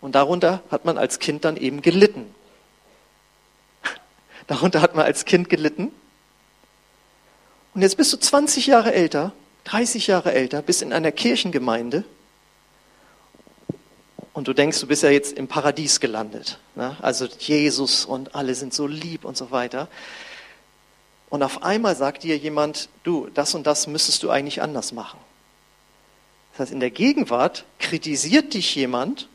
Und 0.00 0.14
darunter 0.14 0.62
hat 0.70 0.84
man 0.84 0.96
als 0.96 1.18
Kind 1.18 1.44
dann 1.44 1.56
eben 1.56 1.82
gelitten. 1.82 2.32
Darunter 4.46 4.80
hat 4.80 4.94
man 4.94 5.04
als 5.04 5.24
Kind 5.24 5.48
gelitten. 5.48 5.90
Und 7.74 7.82
jetzt 7.82 7.96
bist 7.96 8.12
du 8.12 8.16
20 8.16 8.68
Jahre 8.68 8.94
älter, 8.94 9.32
30 9.64 10.06
Jahre 10.06 10.32
älter, 10.32 10.62
bist 10.62 10.82
in 10.82 10.92
einer 10.92 11.10
Kirchengemeinde 11.10 12.04
und 14.34 14.46
du 14.46 14.52
denkst, 14.52 14.78
du 14.78 14.86
bist 14.86 15.02
ja 15.02 15.10
jetzt 15.10 15.36
im 15.36 15.48
Paradies 15.48 15.98
gelandet. 15.98 16.58
Ne? 16.76 16.96
Also 17.02 17.26
Jesus 17.26 18.04
und 18.04 18.36
alle 18.36 18.54
sind 18.54 18.72
so 18.72 18.86
lieb 18.86 19.24
und 19.24 19.36
so 19.36 19.50
weiter. 19.50 19.88
Und 21.32 21.42
auf 21.42 21.62
einmal 21.62 21.96
sagt 21.96 22.24
dir 22.24 22.36
jemand, 22.36 22.90
du, 23.04 23.26
das 23.32 23.54
und 23.54 23.66
das 23.66 23.86
müsstest 23.86 24.22
du 24.22 24.28
eigentlich 24.28 24.60
anders 24.60 24.92
machen. 24.92 25.18
Das 26.52 26.60
heißt, 26.60 26.72
in 26.72 26.80
der 26.80 26.90
Gegenwart 26.90 27.64
kritisiert 27.78 28.52
dich 28.52 28.74
jemand 28.74 29.28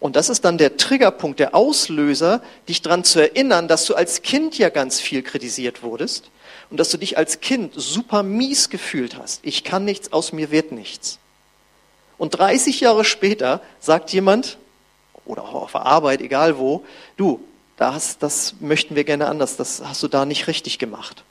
und 0.00 0.16
das 0.16 0.28
ist 0.28 0.44
dann 0.44 0.58
der 0.58 0.76
Triggerpunkt, 0.76 1.38
der 1.38 1.54
Auslöser, 1.54 2.42
dich 2.68 2.82
daran 2.82 3.04
zu 3.04 3.20
erinnern, 3.20 3.68
dass 3.68 3.84
du 3.84 3.94
als 3.94 4.22
Kind 4.22 4.58
ja 4.58 4.68
ganz 4.68 5.00
viel 5.00 5.22
kritisiert 5.22 5.84
wurdest 5.84 6.30
und 6.68 6.80
dass 6.80 6.90
du 6.90 6.96
dich 6.96 7.16
als 7.16 7.38
Kind 7.38 7.72
super 7.76 8.24
mies 8.24 8.68
gefühlt 8.68 9.16
hast. 9.16 9.42
Ich 9.44 9.62
kann 9.62 9.84
nichts, 9.84 10.12
aus 10.12 10.32
mir 10.32 10.50
wird 10.50 10.72
nichts. 10.72 11.20
Und 12.18 12.30
30 12.30 12.80
Jahre 12.80 13.04
später 13.04 13.60
sagt 13.78 14.12
jemand, 14.12 14.58
oder 15.24 15.44
auch 15.44 15.54
auf 15.54 15.72
der 15.72 15.86
Arbeit, 15.86 16.20
egal 16.22 16.58
wo, 16.58 16.84
du, 17.16 17.38
das, 17.76 18.18
das 18.18 18.54
möchten 18.60 18.96
wir 18.96 19.04
gerne 19.04 19.28
anders, 19.28 19.56
das 19.56 19.82
hast 19.84 20.02
du 20.02 20.08
da 20.08 20.24
nicht 20.24 20.46
richtig 20.48 20.78
gemacht. 20.78 21.24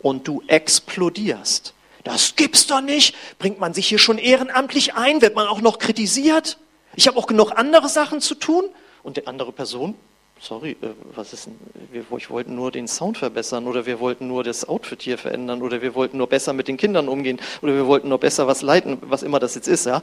Und 0.00 0.28
du 0.28 0.42
explodierst. 0.46 1.74
Das 2.04 2.36
gibt's 2.36 2.66
doch 2.66 2.82
nicht. 2.82 3.16
Bringt 3.38 3.58
man 3.58 3.72
sich 3.72 3.86
hier 3.86 3.98
schon 3.98 4.18
ehrenamtlich 4.18 4.94
ein? 4.94 5.22
Wird 5.22 5.34
man 5.34 5.46
auch 5.46 5.62
noch 5.62 5.78
kritisiert? 5.78 6.58
Ich 6.94 7.08
habe 7.08 7.18
auch 7.18 7.26
genug 7.26 7.52
andere 7.56 7.88
Sachen 7.88 8.20
zu 8.20 8.34
tun. 8.34 8.64
Und 9.02 9.16
die 9.16 9.26
andere 9.26 9.52
Person, 9.52 9.94
sorry, 10.40 10.76
äh, 10.82 10.88
was 11.14 11.32
ist 11.32 11.46
denn, 11.46 11.58
wir, 11.90 12.04
ich 12.16 12.30
wollten 12.30 12.54
nur 12.54 12.70
den 12.70 12.88
Sound 12.88 13.18
verbessern 13.18 13.66
oder 13.66 13.86
wir 13.86 14.00
wollten 14.00 14.28
nur 14.28 14.44
das 14.44 14.68
Outfit 14.68 15.02
hier 15.02 15.18
verändern 15.18 15.62
oder 15.62 15.80
wir 15.82 15.94
wollten 15.94 16.18
nur 16.18 16.26
besser 16.26 16.52
mit 16.52 16.68
den 16.68 16.76
Kindern 16.76 17.08
umgehen 17.08 17.40
oder 17.62 17.74
wir 17.74 17.86
wollten 17.86 18.08
nur 18.08 18.18
besser 18.18 18.46
was 18.46 18.62
leiten, 18.62 18.98
was 19.02 19.22
immer 19.22 19.40
das 19.40 19.54
jetzt 19.54 19.68
ist, 19.68 19.86
ja. 19.86 20.02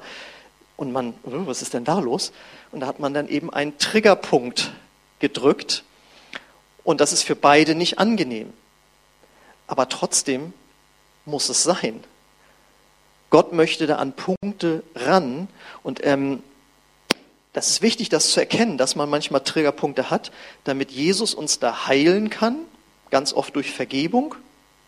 Und 0.78 0.92
man, 0.92 1.10
äh, 1.10 1.14
was 1.26 1.62
ist 1.62 1.76
denn 1.76 1.84
da 1.84 2.00
los? 2.00 2.32
Und 2.72 2.80
da 2.82 2.88
hat 2.88 3.00
man 3.00 3.14
dann 3.14 3.28
eben 3.28 3.52
einen 3.52 3.78
Triggerpunkt 3.78 4.72
gedrückt 5.22 5.84
und 6.84 7.00
das 7.00 7.14
ist 7.14 7.24
für 7.24 7.36
beide 7.36 7.76
nicht 7.76 8.00
angenehm. 8.00 8.52
Aber 9.68 9.88
trotzdem 9.88 10.54
muss 11.26 11.50
es 11.50 11.64
sein. 11.64 12.04
Gott 13.30 13.54
möchte 13.54 13.88
da 13.88 13.96
an 13.96 14.14
Punkte 14.14 14.84
ran 14.96 15.48
und 15.84 16.06
ähm, 16.06 16.44
das 17.54 17.70
ist 17.70 17.82
wichtig, 17.82 18.10
das 18.10 18.32
zu 18.32 18.40
erkennen, 18.40 18.78
dass 18.78 18.96
man 18.96 19.10
manchmal 19.10 19.42
Triggerpunkte 19.42 20.10
hat, 20.10 20.32
damit 20.64 20.92
Jesus 20.92 21.34
uns 21.34 21.60
da 21.60 21.88
heilen 21.88 22.30
kann, 22.30 22.58
ganz 23.10 23.34
oft 23.34 23.56
durch 23.56 23.72
Vergebung, 23.72 24.36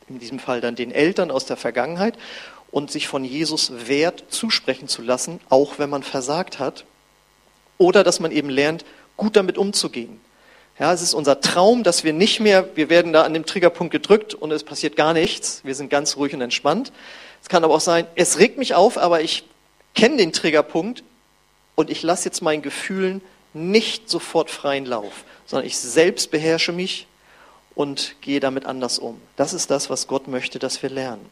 in 0.07 0.19
diesem 0.19 0.39
Fall 0.39 0.61
dann 0.61 0.75
den 0.75 0.91
Eltern 0.91 1.29
aus 1.31 1.45
der 1.45 1.57
Vergangenheit, 1.57 2.17
und 2.71 2.89
sich 2.89 3.07
von 3.07 3.23
Jesus 3.23 3.87
Wert 3.87 4.23
zusprechen 4.29 4.87
zu 4.87 5.03
lassen, 5.03 5.39
auch 5.49 5.77
wenn 5.77 5.89
man 5.89 6.03
versagt 6.03 6.57
hat, 6.57 6.85
oder 7.77 8.03
dass 8.03 8.19
man 8.19 8.31
eben 8.31 8.49
lernt, 8.49 8.85
gut 9.17 9.35
damit 9.35 9.57
umzugehen. 9.57 10.19
Ja, 10.79 10.91
es 10.91 11.01
ist 11.01 11.13
unser 11.13 11.39
Traum, 11.39 11.83
dass 11.83 12.03
wir 12.03 12.13
nicht 12.13 12.39
mehr, 12.39 12.75
wir 12.75 12.89
werden 12.89 13.13
da 13.13 13.23
an 13.23 13.33
dem 13.33 13.45
Triggerpunkt 13.45 13.91
gedrückt 13.91 14.33
und 14.33 14.51
es 14.51 14.63
passiert 14.63 14.95
gar 14.95 15.13
nichts. 15.13 15.61
Wir 15.63 15.75
sind 15.75 15.89
ganz 15.89 16.17
ruhig 16.17 16.33
und 16.33 16.41
entspannt. 16.41 16.91
Es 17.41 17.49
kann 17.49 17.63
aber 17.63 17.75
auch 17.75 17.81
sein, 17.81 18.07
es 18.15 18.39
regt 18.39 18.57
mich 18.57 18.73
auf, 18.73 18.97
aber 18.97 19.21
ich 19.21 19.43
kenne 19.93 20.17
den 20.17 20.33
Triggerpunkt, 20.33 21.03
und 21.75 21.89
ich 21.89 22.03
lasse 22.03 22.25
jetzt 22.25 22.41
meinen 22.41 22.61
Gefühlen 22.61 23.21
nicht 23.53 24.09
sofort 24.09 24.49
freien 24.49 24.85
Lauf, 24.85 25.23
sondern 25.45 25.67
ich 25.67 25.77
selbst 25.77 26.31
beherrsche 26.31 26.71
mich 26.71 27.07
und 27.75 28.15
gehe 28.21 28.39
damit 28.39 28.65
anders 28.65 28.99
um. 28.99 29.19
Das 29.35 29.53
ist 29.53 29.71
das, 29.71 29.89
was 29.89 30.07
Gott 30.07 30.27
möchte, 30.27 30.59
dass 30.59 30.81
wir 30.83 30.89
lernen. 30.89 31.25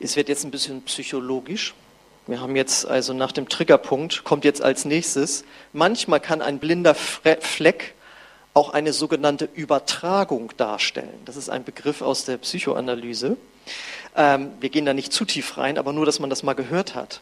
Es 0.00 0.16
wird 0.16 0.28
jetzt 0.28 0.44
ein 0.44 0.50
bisschen 0.50 0.82
psychologisch. 0.82 1.74
Wir 2.26 2.40
haben 2.40 2.56
jetzt 2.56 2.86
also 2.86 3.12
nach 3.12 3.32
dem 3.32 3.48
Triggerpunkt, 3.48 4.24
kommt 4.24 4.44
jetzt 4.44 4.62
als 4.62 4.86
nächstes, 4.86 5.44
manchmal 5.72 6.20
kann 6.20 6.40
ein 6.40 6.58
blinder 6.58 6.94
Fleck 6.94 7.94
auch 8.54 8.70
eine 8.72 8.92
sogenannte 8.92 9.48
Übertragung 9.52 10.52
darstellen. 10.56 11.20
Das 11.26 11.36
ist 11.36 11.50
ein 11.50 11.64
Begriff 11.64 12.00
aus 12.00 12.24
der 12.24 12.38
Psychoanalyse. 12.38 13.36
Ähm, 14.16 14.52
wir 14.60 14.70
gehen 14.70 14.86
da 14.86 14.94
nicht 14.94 15.12
zu 15.12 15.24
tief 15.24 15.58
rein, 15.58 15.76
aber 15.76 15.92
nur, 15.92 16.06
dass 16.06 16.20
man 16.20 16.30
das 16.30 16.42
mal 16.42 16.54
gehört 16.54 16.94
hat. 16.94 17.20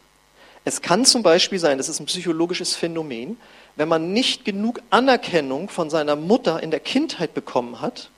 Es 0.65 0.83
kann 0.83 1.05
zum 1.05 1.23
Beispiel 1.23 1.59
sein, 1.59 1.79
das 1.79 1.88
ist 1.88 1.99
ein 1.99 2.07
psychologisches 2.07 2.77
Phänomen, 2.77 3.38
wenn 3.75 3.88
man 3.88 4.12
nicht 4.12 4.45
genug 4.45 4.81
Anerkennung 4.91 5.69
von 5.69 5.91
seiner 5.91 6.15
Mutter 6.15 6.62
in 6.62 6.71
der 6.71 6.81
Kindheit 6.81 7.35
bekommen 7.35 7.81
hat, 7.81 8.11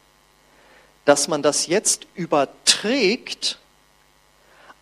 dass 1.06 1.28
man 1.28 1.40
das 1.40 1.66
jetzt 1.66 2.06
überträgt 2.14 3.58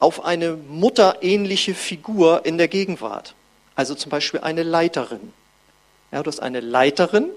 auf 0.03 0.25
eine 0.25 0.57
mutterähnliche 0.57 1.75
Figur 1.75 2.45
in 2.45 2.59
der 2.59 2.67
Gegenwart. 2.67 3.35
Also 3.77 3.95
zum 3.95 4.11
Beispiel 4.11 4.41
eine 4.41 4.65
Leiterin. 4.65 5.33
Ja, 6.11 6.23
du 6.25 6.29
hast 6.29 6.41
eine 6.41 6.59
Leiterin, 6.59 7.29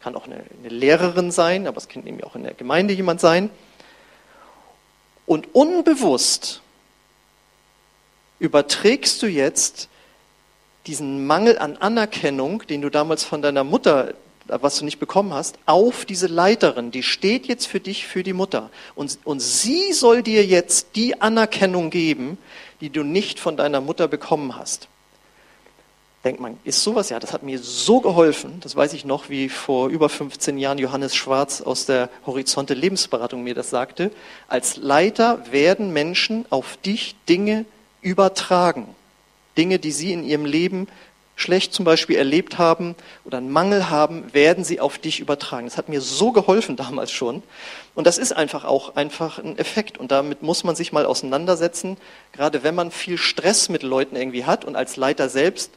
kann 0.00 0.14
auch 0.14 0.26
eine, 0.26 0.44
eine 0.60 0.68
Lehrerin 0.68 1.32
sein, 1.32 1.66
aber 1.66 1.78
es 1.78 1.88
kann 1.88 2.06
eben 2.06 2.22
auch 2.22 2.36
in 2.36 2.44
der 2.44 2.54
Gemeinde 2.54 2.94
jemand 2.94 3.20
sein. 3.20 3.50
Und 5.26 5.52
unbewusst 5.52 6.62
überträgst 8.38 9.20
du 9.22 9.26
jetzt 9.26 9.88
diesen 10.86 11.26
Mangel 11.26 11.58
an 11.58 11.76
Anerkennung, 11.76 12.64
den 12.68 12.82
du 12.82 12.88
damals 12.88 13.24
von 13.24 13.42
deiner 13.42 13.64
Mutter, 13.64 14.14
was 14.46 14.78
du 14.78 14.84
nicht 14.84 14.98
bekommen 14.98 15.32
hast, 15.32 15.58
auf 15.66 16.04
diese 16.04 16.26
Leiterin. 16.26 16.90
Die 16.90 17.02
steht 17.02 17.46
jetzt 17.46 17.66
für 17.66 17.80
dich, 17.80 18.06
für 18.06 18.22
die 18.22 18.32
Mutter. 18.32 18.70
Und, 18.94 19.18
und 19.24 19.40
sie 19.40 19.92
soll 19.92 20.22
dir 20.22 20.44
jetzt 20.44 20.96
die 20.96 21.20
Anerkennung 21.20 21.90
geben, 21.90 22.38
die 22.80 22.90
du 22.90 23.02
nicht 23.02 23.40
von 23.40 23.56
deiner 23.56 23.80
Mutter 23.80 24.08
bekommen 24.08 24.56
hast. 24.56 24.88
Denkt 26.24 26.40
man, 26.40 26.56
ist 26.62 26.84
sowas? 26.84 27.10
Ja, 27.10 27.18
das 27.18 27.32
hat 27.32 27.42
mir 27.42 27.58
so 27.58 28.00
geholfen. 28.00 28.60
Das 28.60 28.76
weiß 28.76 28.92
ich 28.92 29.04
noch, 29.04 29.28
wie 29.28 29.48
vor 29.48 29.88
über 29.88 30.08
15 30.08 30.56
Jahren 30.56 30.78
Johannes 30.78 31.16
Schwarz 31.16 31.60
aus 31.60 31.84
der 31.84 32.10
Horizonte 32.26 32.74
Lebensberatung 32.74 33.42
mir 33.42 33.54
das 33.54 33.70
sagte. 33.70 34.12
Als 34.46 34.76
Leiter 34.76 35.44
werden 35.50 35.92
Menschen 35.92 36.46
auf 36.50 36.76
dich 36.76 37.16
Dinge 37.28 37.64
übertragen. 38.02 38.94
Dinge, 39.56 39.80
die 39.80 39.90
Sie 39.90 40.12
in 40.12 40.24
Ihrem 40.24 40.44
Leben 40.44 40.86
schlecht 41.42 41.74
zum 41.74 41.84
Beispiel 41.84 42.16
erlebt 42.16 42.56
haben 42.56 42.94
oder 43.24 43.38
einen 43.38 43.50
Mangel 43.50 43.90
haben, 43.90 44.32
werden 44.32 44.64
sie 44.64 44.80
auf 44.80 44.98
dich 44.98 45.20
übertragen. 45.20 45.66
Das 45.66 45.76
hat 45.76 45.88
mir 45.88 46.00
so 46.00 46.32
geholfen 46.32 46.76
damals 46.76 47.10
schon. 47.10 47.42
Und 47.94 48.06
das 48.06 48.16
ist 48.16 48.32
einfach 48.32 48.64
auch 48.64 48.96
einfach 48.96 49.38
ein 49.38 49.58
Effekt. 49.58 49.98
Und 49.98 50.10
damit 50.10 50.42
muss 50.42 50.64
man 50.64 50.76
sich 50.76 50.92
mal 50.92 51.04
auseinandersetzen. 51.04 51.98
Gerade 52.32 52.62
wenn 52.62 52.74
man 52.74 52.90
viel 52.90 53.18
Stress 53.18 53.68
mit 53.68 53.82
Leuten 53.82 54.16
irgendwie 54.16 54.44
hat 54.44 54.64
und 54.64 54.76
als 54.76 54.96
Leiter 54.96 55.28
selbst, 55.28 55.72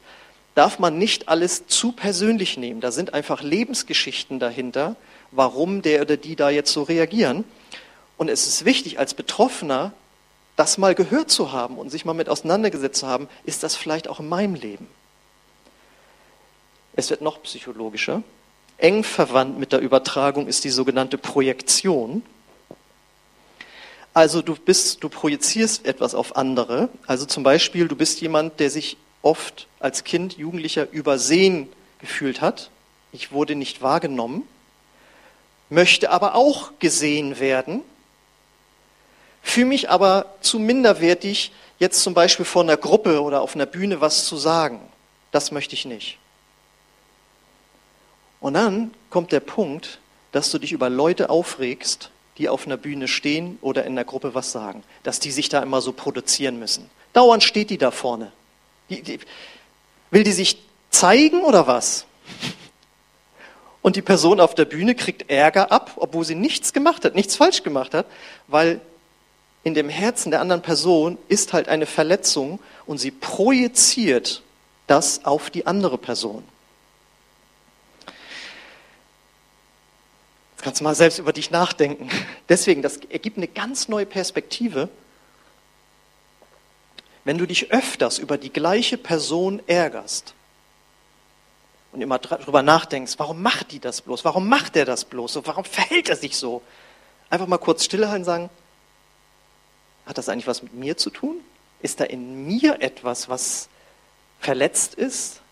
darf 0.54 0.78
man 0.78 0.96
nicht 0.96 1.28
alles 1.28 1.66
zu 1.66 1.92
persönlich 1.92 2.56
nehmen. 2.56 2.80
Da 2.80 2.90
sind 2.90 3.12
einfach 3.12 3.42
Lebensgeschichten 3.42 4.38
dahinter, 4.38 4.96
warum 5.30 5.82
der 5.82 6.00
oder 6.00 6.16
die 6.16 6.34
da 6.34 6.48
jetzt 6.48 6.72
so 6.72 6.82
reagieren. 6.82 7.44
Und 8.16 8.30
es 8.30 8.46
ist 8.46 8.64
wichtig, 8.64 8.98
als 8.98 9.12
Betroffener 9.12 9.92
das 10.56 10.78
mal 10.78 10.94
gehört 10.94 11.30
zu 11.30 11.52
haben 11.52 11.76
und 11.76 11.90
sich 11.90 12.06
mal 12.06 12.14
mit 12.14 12.30
auseinandergesetzt 12.30 13.00
zu 13.00 13.06
haben, 13.06 13.28
ist 13.44 13.62
das 13.62 13.76
vielleicht 13.76 14.08
auch 14.08 14.20
in 14.20 14.28
meinem 14.28 14.54
Leben. 14.54 14.88
Es 16.96 17.10
wird 17.10 17.20
noch 17.20 17.42
psychologischer. 17.42 18.22
Eng 18.78 19.04
verwandt 19.04 19.58
mit 19.58 19.72
der 19.72 19.80
Übertragung 19.80 20.46
ist 20.48 20.64
die 20.64 20.70
sogenannte 20.70 21.18
Projektion. 21.18 22.22
Also 24.12 24.42
du 24.42 24.54
bist, 24.54 25.04
du 25.04 25.08
projizierst 25.08 25.86
etwas 25.86 26.14
auf 26.14 26.36
andere. 26.36 26.88
Also 27.06 27.26
zum 27.26 27.42
Beispiel, 27.42 27.86
du 27.86 27.96
bist 27.96 28.20
jemand, 28.20 28.58
der 28.60 28.70
sich 28.70 28.96
oft 29.22 29.66
als 29.78 30.04
Kind, 30.04 30.38
Jugendlicher 30.38 30.90
übersehen 30.90 31.68
gefühlt 32.00 32.40
hat. 32.40 32.70
Ich 33.12 33.32
wurde 33.32 33.54
nicht 33.54 33.82
wahrgenommen, 33.82 34.42
möchte 35.68 36.10
aber 36.10 36.34
auch 36.34 36.72
gesehen 36.78 37.38
werden 37.38 37.82
fühle 39.46 39.66
mich 39.66 39.88
aber 39.88 40.34
zu 40.40 40.58
minderwertig, 40.58 41.52
jetzt 41.78 42.02
zum 42.02 42.14
Beispiel 42.14 42.44
vor 42.44 42.62
einer 42.62 42.76
Gruppe 42.76 43.22
oder 43.22 43.40
auf 43.40 43.54
einer 43.54 43.64
Bühne 43.64 44.00
was 44.00 44.26
zu 44.26 44.36
sagen. 44.36 44.80
Das 45.30 45.52
möchte 45.52 45.74
ich 45.74 45.84
nicht. 45.84 46.18
Und 48.40 48.54
dann 48.54 48.92
kommt 49.10 49.32
der 49.32 49.40
Punkt, 49.40 49.98
dass 50.32 50.50
du 50.50 50.58
dich 50.58 50.72
über 50.72 50.90
Leute 50.90 51.30
aufregst, 51.30 52.10
die 52.38 52.48
auf 52.48 52.66
einer 52.66 52.76
Bühne 52.76 53.08
stehen 53.08 53.58
oder 53.62 53.84
in 53.84 53.94
der 53.94 54.04
Gruppe 54.04 54.34
was 54.34 54.52
sagen, 54.52 54.82
dass 55.02 55.20
die 55.20 55.30
sich 55.30 55.48
da 55.48 55.62
immer 55.62 55.80
so 55.80 55.92
produzieren 55.92 56.58
müssen. 56.58 56.90
Dauernd 57.12 57.42
steht 57.42 57.70
die 57.70 57.78
da 57.78 57.90
vorne. 57.90 58.32
Die, 58.90 59.02
die, 59.02 59.20
will 60.10 60.22
die 60.22 60.32
sich 60.32 60.58
zeigen 60.90 61.42
oder 61.42 61.66
was? 61.66 62.04
Und 63.80 63.96
die 63.96 64.02
Person 64.02 64.40
auf 64.40 64.54
der 64.54 64.64
Bühne 64.64 64.94
kriegt 64.94 65.30
Ärger 65.30 65.70
ab, 65.70 65.92
obwohl 65.96 66.24
sie 66.24 66.34
nichts 66.34 66.72
gemacht 66.72 67.04
hat, 67.04 67.14
nichts 67.14 67.36
falsch 67.36 67.62
gemacht 67.62 67.94
hat, 67.94 68.06
weil 68.48 68.80
in 69.62 69.74
dem 69.74 69.88
Herzen 69.88 70.30
der 70.30 70.40
anderen 70.40 70.62
Person 70.62 71.18
ist 71.28 71.52
halt 71.52 71.68
eine 71.68 71.86
Verletzung 71.86 72.58
und 72.84 72.98
sie 72.98 73.10
projiziert 73.10 74.42
das 74.86 75.24
auf 75.24 75.50
die 75.50 75.66
andere 75.66 75.98
Person. 75.98 76.44
Kannst 80.66 80.80
du 80.80 80.84
mal 80.84 80.96
selbst 80.96 81.20
über 81.20 81.32
dich 81.32 81.52
nachdenken. 81.52 82.08
Deswegen, 82.48 82.82
das 82.82 82.96
ergibt 82.96 83.36
eine 83.36 83.46
ganz 83.46 83.86
neue 83.86 84.04
Perspektive. 84.04 84.88
Wenn 87.22 87.38
du 87.38 87.46
dich 87.46 87.70
öfters 87.70 88.18
über 88.18 88.36
die 88.36 88.52
gleiche 88.52 88.98
Person 88.98 89.62
ärgerst 89.68 90.34
und 91.92 92.00
immer 92.02 92.18
darüber 92.18 92.64
nachdenkst, 92.64 93.14
warum 93.18 93.42
macht 93.42 93.70
die 93.70 93.78
das 93.78 94.00
bloß? 94.00 94.24
Warum 94.24 94.48
macht 94.48 94.74
er 94.74 94.84
das 94.84 95.04
bloß? 95.04 95.38
Warum 95.44 95.64
verhält 95.64 96.08
er 96.08 96.16
sich 96.16 96.36
so? 96.36 96.62
Einfach 97.30 97.46
mal 97.46 97.58
kurz 97.58 97.84
stillhalten 97.84 98.22
und 98.22 98.24
sagen, 98.24 98.50
Hat 100.04 100.18
das 100.18 100.28
eigentlich 100.28 100.48
was 100.48 100.64
mit 100.64 100.74
mir 100.74 100.96
zu 100.96 101.10
tun? 101.10 101.36
Ist 101.80 102.00
da 102.00 102.04
in 102.04 102.44
mir 102.44 102.82
etwas, 102.82 103.28
was 103.28 103.68
verletzt 104.40 104.96
ist? 104.96 105.42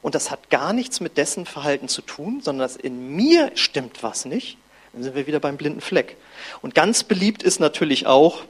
Und 0.00 0.14
das 0.14 0.30
hat 0.30 0.50
gar 0.50 0.72
nichts 0.72 1.00
mit 1.00 1.16
dessen 1.16 1.44
Verhalten 1.44 1.88
zu 1.88 2.02
tun, 2.02 2.40
sondern 2.40 2.66
dass 2.66 2.76
in 2.76 3.16
mir 3.16 3.50
stimmt 3.54 4.02
was 4.02 4.24
nicht. 4.24 4.58
Dann 4.92 5.02
sind 5.02 5.14
wir 5.14 5.26
wieder 5.26 5.40
beim 5.40 5.56
blinden 5.56 5.80
Fleck. 5.80 6.16
Und 6.62 6.74
ganz 6.74 7.04
beliebt 7.04 7.42
ist 7.42 7.60
natürlich 7.60 8.06
auch, 8.06 8.44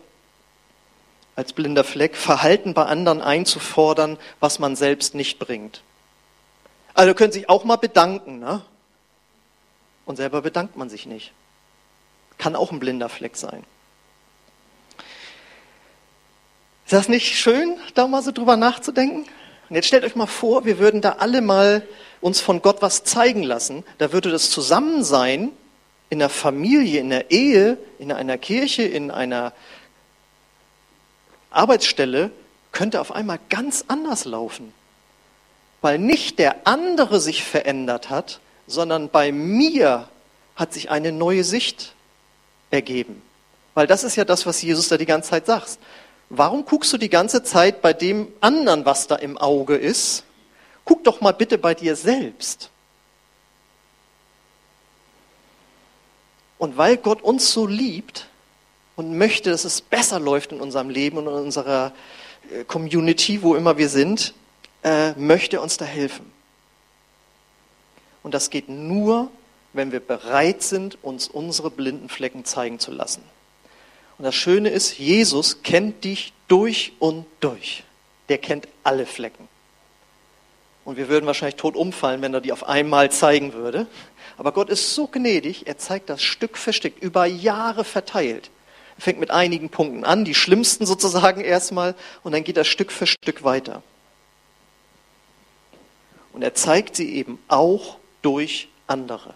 als 1.37 1.53
blinder 1.53 1.85
Fleck, 1.85 2.17
Verhalten 2.17 2.75
bei 2.75 2.85
anderen 2.85 3.23
einzufordern, 3.23 4.19
was 4.41 4.59
man 4.59 4.77
selbst 4.77 5.15
nicht 5.15 5.39
bringt. 5.39 5.83
Also 6.95 7.15
können 7.15 7.33
sich 7.33 7.49
auch 7.49 7.65
mal 7.65 7.77
bedanken, 7.77 8.41
ne? 8.41 8.63
Und 10.05 10.17
selber 10.17 10.43
bedankt 10.43 10.77
man 10.77 10.91
sich 10.91 11.07
nicht. 11.07 11.33
Kann 12.39 12.57
auch 12.57 12.73
ein 12.73 12.81
blinder 12.81 13.09
Fleck 13.09 13.37
sein. 13.37 13.63
Ist 16.87 16.93
das 16.93 17.09
nicht 17.09 17.37
schön, 17.37 17.77
da 17.95 18.07
mal 18.09 18.23
so 18.23 18.33
drüber 18.33 18.57
nachzudenken? 18.57 19.29
Und 19.69 19.77
jetzt 19.77 19.87
stellt 19.87 20.05
euch 20.05 20.17
mal 20.17 20.27
vor, 20.27 20.65
wir 20.65 20.79
würden 20.79 21.01
da 21.01 21.17
alle 21.19 21.41
mal 21.41 21.87
uns 22.21 22.41
von 22.41 22.63
Gott 22.63 22.81
was 22.81 23.05
zeigen 23.05 23.43
lassen. 23.43 23.85
Da 23.99 24.13
würde 24.13 24.31
das 24.31 24.51
Zusammensein 24.51 25.53
in 26.11 26.19
der 26.19 26.31
Familie, 26.31 27.01
in 27.01 27.11
der 27.11 27.31
Ehe, 27.31 27.79
in 27.99 28.11
einer 28.13 28.39
Kirche, 28.39 28.83
in 28.83 29.11
einer 29.11 29.53
Arbeitsstelle, 31.51 32.31
könnte 32.73 33.01
auf 33.01 33.13
einmal 33.13 33.39
ganz 33.51 33.85
anders 33.89 34.25
laufen. 34.25 34.73
Weil 35.81 35.99
nicht 35.99 36.39
der 36.39 36.67
andere 36.67 37.21
sich 37.21 37.45
verändert 37.45 38.11
hat, 38.11 38.41
sondern 38.67 39.11
bei 39.11 39.33
mir 39.33 40.09
hat 40.57 40.73
sich 40.73 40.91
eine 40.91 41.13
neue 41.13 41.45
Sicht 41.45 41.95
ergeben. 42.71 43.23
Weil 43.75 43.87
das 43.87 44.03
ist 44.03 44.17
ja 44.17 44.25
das, 44.25 44.45
was 44.45 44.61
Jesus 44.61 44.89
da 44.89 44.97
die 44.97 45.07
ganze 45.07 45.31
Zeit 45.31 45.47
sagt. 45.47 45.79
Warum 46.31 46.65
guckst 46.65 46.93
du 46.93 46.99
die 46.99 47.09
ganze 47.09 47.43
Zeit 47.43 47.81
bei 47.81 47.93
dem 47.93 48.29
anderen, 48.41 48.85
was 48.85 49.07
da 49.07 49.17
im 49.17 49.39
Auge 49.39 49.77
ist? 49.77 50.25
Guck 50.85 51.05
doch 51.05 51.21
mal 51.21 51.33
bitte 51.33 51.59
bei 51.59 51.75
dir 51.75 51.97
selbst. 51.97 52.71
Und 56.59 56.77
weil 56.77 56.97
Gott 56.97 57.23
uns 57.23 57.53
so 57.53 57.67
liebt 57.67 58.27
und 58.97 59.17
möchte, 59.17 59.51
dass 59.51 59.65
es 59.65 59.81
besser 59.81 60.19
läuft 60.19 60.53
in 60.53 60.61
unserem 60.61 60.91
Leben 60.91 61.19
und 61.19 61.29
in 61.29 61.33
unserer 61.33 61.93
äh, 62.51 62.65
Community, 62.65 63.43
wo 63.43 63.55
immer 63.55 63.79
wir 63.79 63.89
sind, 63.89 64.35
äh, 64.83 65.13
möchte 65.13 65.57
er 65.57 65.63
uns 65.63 65.77
da 65.77 65.85
helfen. 65.85 66.31
Und 68.23 68.35
das 68.35 68.51
geht 68.51 68.69
nur, 68.69 69.31
wenn 69.73 69.93
wir 69.93 70.01
bereit 70.01 70.63
sind, 70.63 70.99
uns 71.03 71.29
unsere 71.29 71.71
blinden 71.71 72.09
Flecken 72.09 72.45
zeigen 72.45 72.79
zu 72.79 72.91
lassen. 72.91 73.23
Und 74.19 74.25
das 74.25 74.35
Schöne 74.35 74.69
ist, 74.69 74.99
Jesus 74.99 75.63
kennt 75.63 76.05
dich 76.05 76.33
durch 76.49 76.93
und 76.99 77.25
durch. 77.41 77.85
Der 78.29 78.39
kennt 78.39 78.69
alle 78.83 79.07
Flecken. 79.07 79.49
Und 80.85 80.97
wir 80.97 81.09
würden 81.09 81.27
wahrscheinlich 81.27 81.57
tot 81.57 81.77
umfallen, 81.77 82.23
wenn 82.23 82.35
er 82.35 82.41
die 82.41 82.53
auf 82.53 82.67
einmal 82.69 83.11
zeigen 83.13 83.53
würde. 83.53 83.87
Aber 84.37 84.53
Gott 84.53 84.71
ist 84.71 84.95
so 84.95 85.07
gnädig, 85.07 85.67
er 85.67 85.79
zeigt 85.79 86.09
das 86.09 86.23
Stück 86.23 86.57
für 86.57 86.73
Stück, 86.73 86.95
über 87.01 87.27
Jahre 87.27 87.85
verteilt. 87.85 88.51
Er 88.97 89.03
fängt 89.03 89.21
mit 89.21 89.31
einigen 89.31 89.69
Punkten 89.69 90.05
an, 90.05 90.25
die 90.25 90.35
schlimmsten 90.35 90.87
sozusagen 90.87 91.41
erstmal, 91.41 91.95
und 92.23 92.33
dann 92.33 92.43
geht 92.43 92.57
er 92.57 92.65
Stück 92.65 92.91
für 92.91 93.07
Stück 93.07 93.45
weiter. 93.45 93.83
Und 96.33 96.43
er 96.43 96.55
zeigt 96.55 96.97
sie 96.97 97.15
eben 97.15 97.39
auch 97.49 97.99
durch 98.23 98.69
andere. 98.87 99.35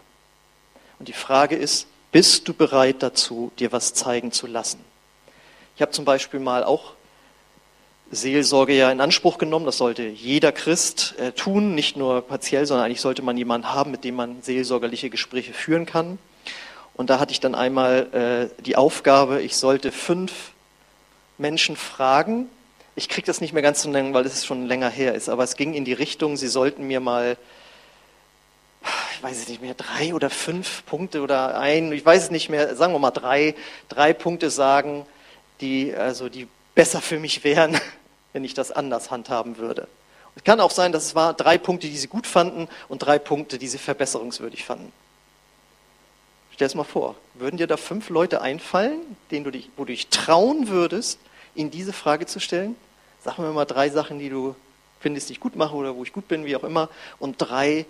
Und 0.98 1.08
die 1.08 1.12
Frage 1.12 1.56
ist, 1.56 1.86
bist 2.12 2.46
du 2.46 2.54
bereit 2.54 3.02
dazu, 3.02 3.50
dir 3.58 3.72
was 3.72 3.94
zeigen 3.94 4.30
zu 4.30 4.46
lassen? 4.46 4.84
Ich 5.74 5.82
habe 5.82 5.92
zum 5.92 6.04
Beispiel 6.04 6.38
mal 6.38 6.62
auch 6.62 6.92
Seelsorge 8.10 8.74
ja 8.74 8.92
in 8.92 9.00
Anspruch 9.00 9.38
genommen. 9.38 9.64
Das 9.64 9.78
sollte 9.78 10.02
jeder 10.02 10.52
Christ 10.52 11.14
äh, 11.18 11.32
tun, 11.32 11.74
nicht 11.74 11.96
nur 11.96 12.20
partiell, 12.20 12.66
sondern 12.66 12.84
eigentlich 12.86 13.00
sollte 13.00 13.22
man 13.22 13.38
jemanden 13.38 13.72
haben, 13.72 13.90
mit 13.90 14.04
dem 14.04 14.14
man 14.14 14.42
seelsorgerliche 14.42 15.08
Gespräche 15.08 15.54
führen 15.54 15.86
kann. 15.86 16.18
Und 16.94 17.08
da 17.08 17.18
hatte 17.18 17.32
ich 17.32 17.40
dann 17.40 17.54
einmal 17.54 18.50
äh, 18.58 18.62
die 18.62 18.76
Aufgabe, 18.76 19.40
ich 19.40 19.56
sollte 19.56 19.90
fünf 19.90 20.52
Menschen 21.38 21.74
fragen. 21.74 22.48
Ich 22.94 23.08
kriege 23.08 23.26
das 23.26 23.40
nicht 23.40 23.54
mehr 23.54 23.62
ganz 23.62 23.80
zu 23.80 23.88
nennen, 23.88 24.12
weil 24.12 24.26
es 24.26 24.44
schon 24.44 24.66
länger 24.66 24.90
her 24.90 25.14
ist, 25.14 25.30
aber 25.30 25.44
es 25.44 25.56
ging 25.56 25.72
in 25.72 25.86
die 25.86 25.94
Richtung, 25.94 26.36
sie 26.36 26.48
sollten 26.48 26.86
mir 26.86 27.00
mal, 27.00 27.38
weiß 29.22 29.38
es 29.38 29.48
nicht 29.48 29.62
mehr, 29.62 29.74
drei 29.74 30.14
oder 30.14 30.30
fünf 30.30 30.84
Punkte 30.86 31.22
oder 31.22 31.58
ein, 31.58 31.92
ich 31.92 32.04
weiß 32.04 32.24
es 32.24 32.30
nicht 32.30 32.48
mehr, 32.48 32.74
sagen 32.76 32.92
wir 32.92 32.98
mal 32.98 33.10
drei, 33.10 33.54
drei 33.88 34.12
Punkte 34.12 34.50
sagen, 34.50 35.06
die, 35.60 35.94
also 35.94 36.28
die 36.28 36.48
besser 36.74 37.00
für 37.00 37.18
mich 37.18 37.44
wären, 37.44 37.78
wenn 38.32 38.44
ich 38.44 38.54
das 38.54 38.72
anders 38.72 39.10
handhaben 39.10 39.58
würde. 39.58 39.88
Es 40.34 40.44
kann 40.44 40.60
auch 40.60 40.70
sein, 40.70 40.92
dass 40.92 41.04
es 41.04 41.14
war 41.14 41.34
drei 41.34 41.58
Punkte, 41.58 41.88
die 41.88 41.96
sie 41.96 42.08
gut 42.08 42.26
fanden 42.26 42.68
und 42.88 43.00
drei 43.00 43.18
Punkte, 43.18 43.58
die 43.58 43.68
sie 43.68 43.78
verbesserungswürdig 43.78 44.64
fanden. 44.64 44.92
Stell 46.54 46.66
es 46.66 46.74
mal 46.74 46.84
vor, 46.84 47.16
würden 47.34 47.56
dir 47.56 47.66
da 47.66 47.76
fünf 47.76 48.08
Leute 48.08 48.40
einfallen, 48.40 49.00
denen 49.30 49.44
du 49.44 49.50
dich, 49.50 49.70
wo 49.76 49.84
du 49.84 49.92
dich 49.92 50.08
trauen 50.08 50.68
würdest, 50.68 51.18
ihnen 51.54 51.70
diese 51.70 51.92
Frage 51.92 52.26
zu 52.26 52.40
stellen? 52.40 52.76
Sag 53.22 53.38
mir 53.38 53.52
mal 53.52 53.64
drei 53.66 53.88
Sachen, 53.90 54.18
die 54.18 54.30
du 54.30 54.54
findest, 55.00 55.28
die 55.28 55.34
ich 55.34 55.40
gut 55.40 55.56
mache 55.56 55.74
oder 55.74 55.96
wo 55.96 56.02
ich 56.02 56.12
gut 56.12 56.28
bin, 56.28 56.44
wie 56.44 56.56
auch 56.56 56.64
immer. 56.64 56.88
Und 57.18 57.36
drei, 57.38 57.86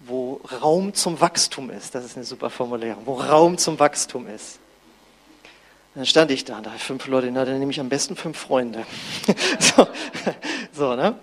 wo 0.00 0.40
Raum 0.60 0.94
zum 0.94 1.20
Wachstum 1.20 1.70
ist. 1.70 1.94
Das 1.94 2.04
ist 2.04 2.16
eine 2.16 2.24
super 2.24 2.50
Formulierung. 2.50 3.06
Wo 3.06 3.14
Raum 3.14 3.58
zum 3.58 3.78
Wachstum 3.78 4.26
ist. 4.26 4.58
Dann 5.94 6.04
stand 6.04 6.30
ich 6.30 6.44
da, 6.44 6.60
da 6.60 6.70
fünf 6.72 7.06
Leute, 7.06 7.30
na, 7.30 7.44
dann 7.46 7.58
nehme 7.58 7.70
ich 7.70 7.80
am 7.80 7.88
besten 7.88 8.16
fünf 8.16 8.38
Freunde. 8.38 8.84
so, 9.58 9.86
so, 10.72 10.94
ne? 10.94 11.18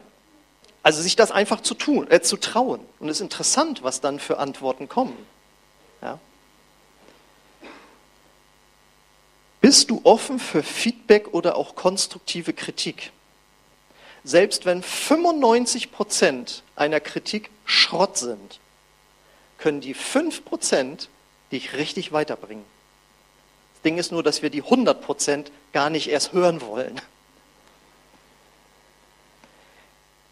Also 0.82 1.02
sich 1.02 1.16
das 1.16 1.32
einfach 1.32 1.62
zu 1.62 1.76
tun, 1.76 2.10
äh, 2.10 2.22
zu 2.22 2.38
trauen. 2.38 2.82
Und 3.00 3.08
es 3.08 3.18
ist 3.18 3.22
interessant, 3.22 3.84
was 3.84 4.02
dann 4.02 4.20
für 4.20 4.40
Antworten 4.40 4.90
kommen. 4.90 5.16
Ja? 6.02 6.20
Bist 9.62 9.92
du 9.92 10.02
offen 10.04 10.40
für 10.40 10.62
Feedback 10.62 11.34
oder 11.34 11.56
auch 11.56 11.76
konstruktive 11.76 12.52
Kritik? 12.52 13.14
Selbst 14.26 14.66
wenn 14.66 14.84
95 14.84 15.92
Prozent 15.92 16.64
einer 16.76 17.00
Kritik 17.00 17.50
Schrott 17.64 18.18
sind, 18.18 18.60
können 19.64 19.80
die 19.80 19.94
5 19.94 20.44
Prozent 20.44 21.08
dich 21.54 21.72
richtig 21.72 22.12
weiterbringen. 22.12 22.66
Ding 23.86 23.98
ist 23.98 24.12
nur, 24.12 24.22
dass 24.22 24.42
wir 24.42 24.50
die 24.50 24.62
100 24.62 25.02
Prozent 25.02 25.52
gar 25.72 25.90
nicht 25.90 26.10
erst 26.10 26.34
hören 26.34 26.60
wollen. 26.62 27.00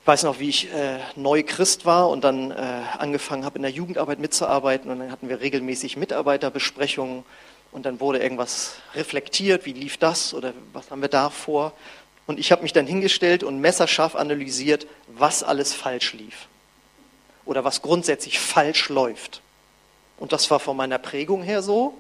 Ich 0.02 0.08
weiß 0.08 0.24
noch, 0.24 0.40
wie 0.40 0.50
ich 0.50 0.70
äh, 0.74 1.00
neu 1.16 1.44
Christ 1.44 1.86
war 1.86 2.10
und 2.10 2.26
dann 2.26 2.52
äh, 2.52 2.56
angefangen 2.98 3.46
habe, 3.46 3.56
in 3.56 3.62
der 3.62 3.72
Jugendarbeit 3.72 4.20
mitzuarbeiten. 4.20 4.92
Und 4.92 5.00
dann 5.00 5.12
hatten 5.12 5.30
wir 5.30 5.40
regelmäßig 5.40 5.96
Mitarbeiterbesprechungen 5.96 7.24
und 7.72 7.86
dann 7.86 8.02
wurde 8.02 8.20
irgendwas 8.20 8.74
reflektiert, 8.96 9.66
wie 9.66 9.72
lief 9.72 9.96
das 9.96 10.34
oder 10.34 10.54
was 10.74 10.92
haben 10.92 11.02
wir 11.02 11.08
da 11.08 11.30
vor. 11.30 11.72
Und 12.28 12.38
ich 12.38 12.52
habe 12.52 12.64
mich 12.64 12.74
dann 12.74 12.86
hingestellt 12.86 13.44
und 13.44 13.62
messerscharf 13.62 14.16
analysiert, 14.16 14.88
was 15.08 15.42
alles 15.42 15.74
falsch 15.74 16.12
lief 16.12 16.50
oder 17.52 17.64
was 17.64 17.84
grundsätzlich 17.84 18.40
falsch 18.40 18.90
läuft. 18.90 19.42
Und 20.18 20.34
das 20.34 20.50
war 20.50 20.60
von 20.60 20.76
meiner 20.76 20.98
Prägung 20.98 21.44
her 21.44 21.62
so 21.62 21.96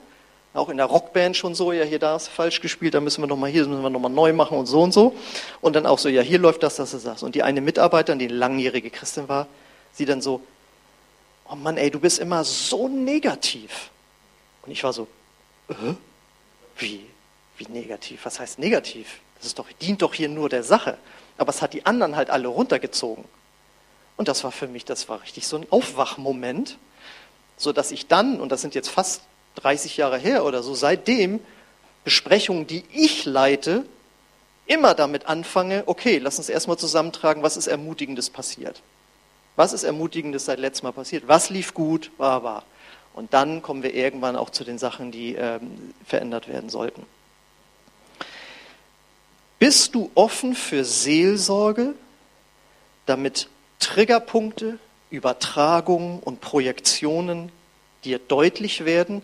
auch 0.54 0.70
in 0.70 0.78
der 0.78 0.86
Rockband 0.86 1.38
schon 1.38 1.56
so, 1.56 1.72
ja, 1.72 1.86
hier 1.86 2.00
da 2.00 2.16
ist 2.16 2.28
falsch 2.28 2.60
gespielt, 2.60 2.94
da 2.94 3.00
müssen 3.00 3.22
wir 3.22 3.28
nochmal 3.28 3.50
hier, 3.50 3.66
müssen 3.66 3.82
wir 3.82 3.90
nochmal 3.90 4.12
neu 4.12 4.34
machen 4.34 4.58
und 4.58 4.66
so 4.66 4.82
und 4.82 4.94
so. 4.94 5.16
Und 5.62 5.76
dann 5.76 5.86
auch 5.86 5.98
so, 5.98 6.10
ja, 6.10 6.22
hier 6.22 6.40
läuft 6.40 6.64
das, 6.64 6.76
das 6.76 6.94
ist 6.94 7.06
das. 7.06 7.24
Und 7.24 7.36
die 7.36 7.44
eine 7.44 7.62
Mitarbeiterin, 7.62 8.20
die 8.20 8.28
langjährige 8.28 8.90
Christin 8.90 9.30
war, 9.30 9.48
sie 9.94 10.06
dann 10.06 10.22
so, 10.22 10.42
oh 11.50 11.56
Mann, 11.56 11.78
ey, 11.78 11.90
du 11.90 12.00
bist 12.00 12.20
immer 12.20 12.44
so 12.44 12.90
negativ. 12.90 13.92
Und 14.64 14.72
ich 14.72 14.84
war 14.84 14.92
so, 14.92 15.08
äh? 15.70 15.94
wie? 16.78 17.06
Wie 17.58 17.66
negativ? 17.70 18.26
Was 18.26 18.40
heißt 18.40 18.60
negativ? 18.60 19.20
Das 19.38 19.48
ist 19.48 19.58
doch, 19.58 19.68
dient 19.82 20.02
doch 20.02 20.14
hier 20.14 20.28
nur 20.28 20.50
der 20.50 20.64
Sache. 20.64 20.98
Aber 21.38 21.50
es 21.50 21.62
hat 21.62 21.74
die 21.74 21.86
anderen 21.86 22.18
halt 22.18 22.30
alle 22.30 22.50
runtergezogen. 22.50 23.24
Und 24.22 24.28
das 24.28 24.44
war 24.44 24.52
für 24.52 24.68
mich, 24.68 24.86
das 24.86 25.10
war 25.10 25.24
richtig 25.24 25.48
so 25.48 25.58
ein 25.58 25.66
Aufwachmoment, 25.72 26.78
so 27.58 27.74
dass 27.74 27.90
ich 27.90 28.06
dann, 28.06 28.40
und 28.40 28.52
das 28.52 28.62
sind 28.62 28.76
jetzt 28.76 28.90
fast 28.90 29.24
30 29.56 29.98
Jahre 29.98 30.20
her 30.20 30.46
oder 30.46 30.62
so, 30.62 30.76
seitdem 30.76 31.40
Besprechungen, 32.04 32.68
die 32.68 32.84
ich 32.94 33.26
leite, 33.26 33.84
immer 34.68 34.94
damit 34.94 35.26
anfange, 35.26 35.82
okay, 35.88 36.20
lass 36.20 36.38
uns 36.38 36.50
erstmal 36.50 36.78
zusammentragen, 36.78 37.42
was 37.42 37.58
ist 37.58 37.66
Ermutigendes 37.66 38.30
passiert. 38.30 38.84
Was 39.56 39.74
ist 39.74 39.82
Ermutigendes 39.82 40.46
seit 40.46 40.60
letztem 40.60 40.90
Mal 40.90 40.94
passiert? 40.94 41.28
Was 41.28 41.50
lief 41.50 41.74
gut? 41.74 42.12
War, 42.20 42.44
war. 42.44 42.64
Und 43.16 43.34
dann 43.34 43.64
kommen 43.64 43.82
wir 43.82 43.96
irgendwann 43.96 44.36
auch 44.36 44.52
zu 44.52 44.64
den 44.64 44.78
Sachen, 44.78 45.12
die 45.12 45.34
ähm, 45.34 45.96
verändert 46.06 46.48
werden 46.48 46.70
sollten. 46.70 47.08
Bist 49.58 49.96
du 49.96 50.12
offen 50.14 50.54
für 50.54 50.86
Seelsorge, 50.86 51.96
damit 53.08 53.50
Triggerpunkte, 53.82 54.80
Übertragungen 55.10 56.20
und 56.20 56.40
Projektionen 56.40 57.52
dir 58.06 58.18
deutlich 58.18 58.86
werden 58.86 59.22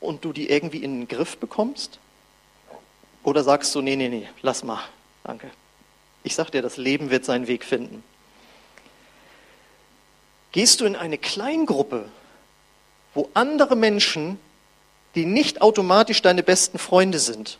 und 0.00 0.24
du 0.24 0.34
die 0.34 0.50
irgendwie 0.50 0.82
in 0.84 1.00
den 1.00 1.08
Griff 1.08 1.38
bekommst? 1.38 1.98
Oder 3.22 3.42
sagst 3.42 3.74
du, 3.74 3.80
nee, 3.80 3.96
nee, 3.96 4.08
nee, 4.08 4.28
lass 4.42 4.62
mal, 4.64 4.82
danke. 5.24 5.50
Ich 6.22 6.34
sag 6.34 6.50
dir, 6.50 6.60
das 6.60 6.76
Leben 6.76 7.10
wird 7.10 7.24
seinen 7.24 7.46
Weg 7.46 7.64
finden. 7.64 8.02
Gehst 10.52 10.80
du 10.80 10.84
in 10.84 10.96
eine 10.96 11.16
Kleingruppe, 11.16 12.08
wo 13.14 13.30
andere 13.34 13.76
Menschen, 13.76 14.38
die 15.14 15.24
nicht 15.24 15.62
automatisch 15.62 16.22
deine 16.22 16.42
besten 16.42 16.78
Freunde 16.78 17.18
sind, 17.18 17.58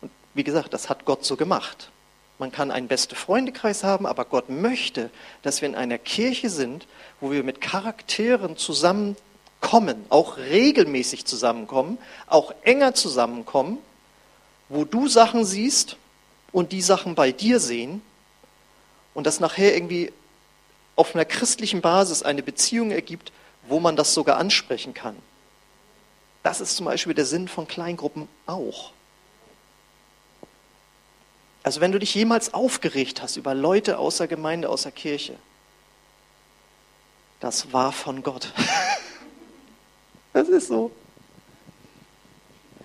und 0.00 0.10
wie 0.34 0.44
gesagt, 0.44 0.74
das 0.74 0.88
hat 0.88 1.04
Gott 1.04 1.24
so 1.24 1.36
gemacht. 1.36 1.90
Man 2.38 2.52
kann 2.52 2.70
einen 2.70 2.88
beste 2.88 3.16
Freundekreis 3.16 3.82
haben, 3.82 4.06
aber 4.06 4.24
Gott 4.26 4.50
möchte, 4.50 5.10
dass 5.42 5.62
wir 5.62 5.68
in 5.68 5.74
einer 5.74 5.98
Kirche 5.98 6.50
sind, 6.50 6.86
wo 7.20 7.30
wir 7.30 7.42
mit 7.42 7.60
Charakteren 7.60 8.58
zusammenkommen, 8.58 10.04
auch 10.10 10.36
regelmäßig 10.36 11.24
zusammenkommen, 11.24 11.98
auch 12.26 12.52
enger 12.62 12.94
zusammenkommen, 12.94 13.78
wo 14.68 14.84
du 14.84 15.08
Sachen 15.08 15.44
siehst 15.44 15.96
und 16.52 16.72
die 16.72 16.82
Sachen 16.82 17.14
bei 17.14 17.32
dir 17.32 17.58
sehen 17.58 18.02
und 19.14 19.26
das 19.26 19.40
nachher 19.40 19.74
irgendwie 19.74 20.12
auf 20.94 21.14
einer 21.14 21.24
christlichen 21.24 21.80
Basis 21.80 22.22
eine 22.22 22.42
Beziehung 22.42 22.90
ergibt, 22.90 23.32
wo 23.68 23.80
man 23.80 23.96
das 23.96 24.12
sogar 24.12 24.36
ansprechen 24.36 24.92
kann. 24.92 25.16
Das 26.42 26.60
ist 26.60 26.76
zum 26.76 26.86
Beispiel 26.86 27.14
der 27.14 27.26
Sinn 27.26 27.48
von 27.48 27.66
Kleingruppen 27.66 28.28
auch. 28.46 28.92
Also 31.66 31.80
wenn 31.80 31.90
du 31.90 31.98
dich 31.98 32.14
jemals 32.14 32.54
aufgeregt 32.54 33.22
hast 33.22 33.36
über 33.36 33.52
Leute 33.52 33.98
außer 33.98 34.28
Gemeinde, 34.28 34.68
außer 34.68 34.92
Kirche, 34.92 35.34
das 37.40 37.72
war 37.72 37.90
von 37.90 38.22
Gott. 38.22 38.52
Das 40.32 40.48
ist 40.48 40.68
so. 40.68 40.90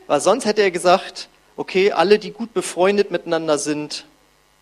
Weil 0.07 0.21
sonst 0.21 0.45
hätte 0.45 0.61
er 0.61 0.71
gesagt, 0.71 1.27
okay, 1.57 1.91
alle, 1.91 2.17
die 2.17 2.31
gut 2.31 2.53
befreundet 2.53 3.11
miteinander 3.11 3.57
sind, 3.57 4.05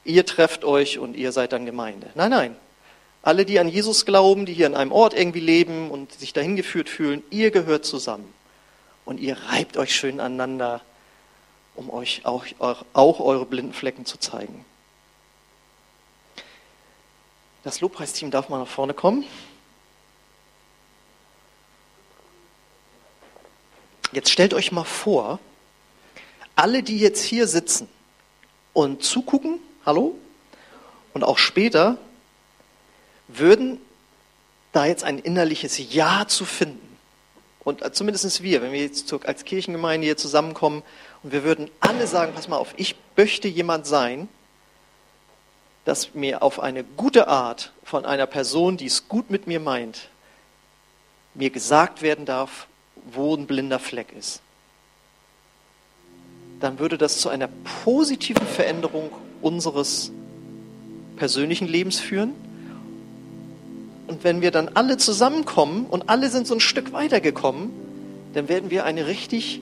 ihr 0.03 0.25
trefft 0.25 0.65
euch 0.65 0.97
und 0.97 1.15
ihr 1.15 1.31
seid 1.31 1.53
dann 1.53 1.67
Gemeinde. 1.67 2.07
Nein, 2.15 2.31
nein. 2.31 2.55
Alle, 3.21 3.45
die 3.45 3.59
an 3.59 3.69
Jesus 3.69 4.05
glauben, 4.05 4.47
die 4.47 4.53
hier 4.53 4.65
an 4.65 4.75
einem 4.75 4.91
Ort 4.91 5.13
irgendwie 5.13 5.39
leben 5.39 5.91
und 5.91 6.11
sich 6.13 6.33
dahin 6.33 6.55
geführt 6.55 6.89
fühlen, 6.89 7.21
ihr 7.29 7.51
gehört 7.51 7.85
zusammen. 7.85 8.33
Und 9.05 9.19
ihr 9.19 9.37
reibt 9.49 9.77
euch 9.77 9.95
schön 9.95 10.19
aneinander, 10.19 10.81
um 11.79 11.89
euch 11.91 12.25
auch, 12.25 12.45
auch 12.59 13.19
eure 13.21 13.45
blinden 13.45 13.71
Flecken 13.71 14.05
zu 14.05 14.17
zeigen. 14.17 14.65
Das 17.63 17.79
Lobpreisteam 17.79 18.31
darf 18.31 18.49
mal 18.49 18.59
nach 18.59 18.67
vorne 18.67 18.93
kommen. 18.93 19.23
Jetzt 24.11 24.29
stellt 24.29 24.53
euch 24.53 24.73
mal 24.73 24.83
vor, 24.83 25.39
alle, 26.53 26.83
die 26.83 26.99
jetzt 26.99 27.23
hier 27.23 27.47
sitzen 27.47 27.87
und 28.73 29.01
zugucken, 29.01 29.59
hallo, 29.85 30.17
und 31.13 31.23
auch 31.23 31.37
später 31.37 31.97
würden 33.29 33.79
da 34.73 34.85
jetzt 34.85 35.05
ein 35.05 35.17
innerliches 35.17 35.93
Ja 35.93 36.27
zu 36.27 36.43
finden. 36.43 36.97
Und 37.61 37.81
äh, 37.83 37.93
zumindest 37.93 38.43
wir, 38.43 38.61
wenn 38.61 38.73
wir 38.73 38.81
jetzt 38.81 39.13
als 39.25 39.45
Kirchengemeinde 39.45 40.05
hier 40.05 40.17
zusammenkommen 40.17 40.83
und 41.23 41.31
wir 41.31 41.43
würden 41.43 41.69
alle 41.79 42.07
sagen, 42.07 42.33
pass 42.33 42.47
mal 42.47 42.57
auf, 42.57 42.73
ich 42.77 42.95
möchte 43.15 43.47
jemand 43.47 43.85
sein, 43.85 44.27
dass 45.85 46.13
mir 46.13 46.43
auf 46.43 46.59
eine 46.59 46.83
gute 46.83 47.27
Art 47.27 47.73
von 47.83 48.05
einer 48.05 48.25
Person, 48.25 48.77
die 48.77 48.85
es 48.85 49.07
gut 49.07 49.29
mit 49.29 49.47
mir 49.47 49.59
meint, 49.59 50.09
mir 51.33 51.49
gesagt 51.49 52.01
werden 52.01 52.25
darf, 52.25 52.67
wo 53.11 53.35
ein 53.35 53.47
blinder 53.47 53.79
Fleck 53.79 54.13
ist. 54.17 54.41
Dann 56.59 56.79
würde 56.79 56.97
das 56.97 57.19
zu 57.19 57.29
einer 57.29 57.49
positiven 57.83 58.45
Veränderung 58.45 59.11
unseres 59.41 60.11
persönlichen 61.15 61.67
Lebens 61.67 61.99
führen 61.99 62.33
und 64.09 64.23
wenn 64.23 64.41
wir 64.41 64.49
dann 64.49 64.69
alle 64.69 64.97
zusammenkommen 64.97 65.85
und 65.85 66.09
alle 66.09 66.31
sind 66.31 66.47
so 66.47 66.55
ein 66.55 66.59
Stück 66.59 66.93
weitergekommen, 66.93 67.69
dann 68.33 68.49
werden 68.49 68.71
wir 68.71 68.83
eine 68.83 69.05
richtig 69.05 69.61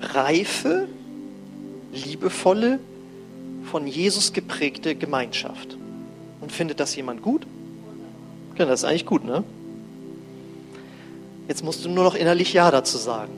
reife, 0.00 0.88
liebevolle, 1.92 2.78
von 3.70 3.86
Jesus 3.86 4.32
geprägte 4.32 4.94
Gemeinschaft. 4.94 5.76
Und 6.40 6.52
findet 6.52 6.80
das 6.80 6.94
jemand 6.96 7.22
gut? 7.22 7.46
Ja, 8.56 8.66
das 8.66 8.80
ist 8.80 8.84
eigentlich 8.84 9.06
gut, 9.06 9.24
ne? 9.24 9.42
Jetzt 11.48 11.64
musst 11.64 11.84
du 11.84 11.88
nur 11.88 12.04
noch 12.04 12.14
innerlich 12.14 12.52
Ja 12.52 12.70
dazu 12.70 12.98
sagen. 12.98 13.32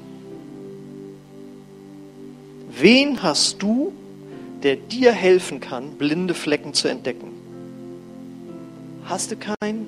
Wen 2.71 3.23
hast 3.23 3.63
du, 3.63 3.93
der 4.63 4.77
dir 4.77 5.13
helfen 5.13 5.61
kann, 5.61 5.93
blinde 5.93 6.35
Flecken 6.35 6.75
zu 6.75 6.89
entdecken? 6.89 7.33
Hast 9.05 9.31
du 9.31 9.37
keinen? 9.37 9.87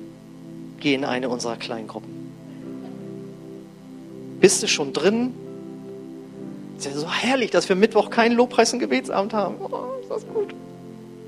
geh 0.79 0.93
in 0.93 1.05
eine 1.05 1.29
unserer 1.29 1.57
Kleingruppen. 1.57 2.09
Bist 4.39 4.63
du 4.63 4.67
schon 4.67 4.93
drin? 4.93 5.33
Es 6.79 6.85
ist 6.85 6.93
ja 6.93 6.99
so 7.01 7.11
herrlich, 7.11 7.51
dass 7.51 7.67
wir 7.67 7.75
Mittwoch 7.75 8.09
keinen 8.09 8.37
Lobpreis- 8.37 8.71
und 8.71 8.79
Gebetsabend 8.79 9.33
haben. 9.33 9.55
Oh, 9.59 9.99
ist 10.01 10.09
das 10.09 10.25
gut. 10.25 10.53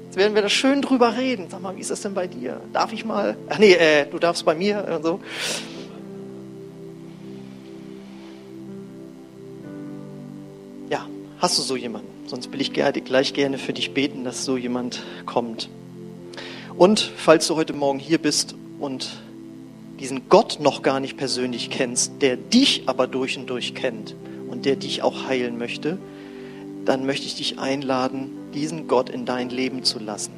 Jetzt 0.05 0.15
werden 0.15 0.33
wir 0.33 0.41
da 0.41 0.47
schön 0.47 0.81
drüber 0.81 1.17
reden. 1.17 1.47
Sag 1.49 1.61
mal, 1.61 1.75
wie 1.75 1.81
ist 1.81 1.91
das 1.91 1.99
denn 1.99 2.13
bei 2.13 2.25
dir? 2.25 2.61
Darf 2.71 2.93
ich 2.93 3.03
mal? 3.03 3.35
Ach 3.49 3.57
nee, 3.59 3.73
äh, 3.73 4.05
du 4.09 4.17
darfst 4.17 4.45
bei 4.45 4.55
mir 4.55 4.87
und 4.95 5.03
so. 5.03 5.19
Ja, 10.89 11.05
hast 11.39 11.57
du 11.57 11.63
so 11.63 11.75
jemanden? 11.75 12.07
Sonst 12.27 12.49
will 12.53 12.61
ich 12.61 12.71
gleich 12.71 13.33
gerne 13.33 13.57
für 13.57 13.73
dich 13.73 13.93
beten, 13.93 14.23
dass 14.23 14.45
so 14.45 14.55
jemand 14.55 15.03
kommt. 15.25 15.67
Und 16.77 17.11
falls 17.17 17.45
du 17.47 17.57
heute 17.57 17.73
Morgen 17.73 17.99
hier 17.99 18.19
bist 18.19 18.55
und 18.79 19.09
diesen 19.99 20.29
Gott 20.29 20.59
noch 20.61 20.81
gar 20.81 21.01
nicht 21.01 21.17
persönlich 21.17 21.69
kennst, 21.69 22.21
der 22.21 22.37
dich 22.37 22.83
aber 22.85 23.05
durch 23.05 23.37
und 23.37 23.49
durch 23.49 23.75
kennt 23.75 24.15
der 24.63 24.75
dich 24.75 25.03
auch 25.03 25.27
heilen 25.27 25.57
möchte, 25.57 25.97
dann 26.85 27.05
möchte 27.05 27.25
ich 27.25 27.35
dich 27.35 27.59
einladen, 27.59 28.31
diesen 28.53 28.87
Gott 28.87 29.09
in 29.09 29.25
dein 29.25 29.49
Leben 29.49 29.83
zu 29.83 29.99
lassen. 29.99 30.33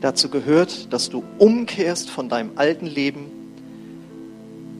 Dazu 0.00 0.30
gehört, 0.30 0.92
dass 0.92 1.10
du 1.10 1.22
umkehrst 1.38 2.08
von 2.08 2.28
deinem 2.28 2.52
alten 2.56 2.86
Leben, 2.86 3.26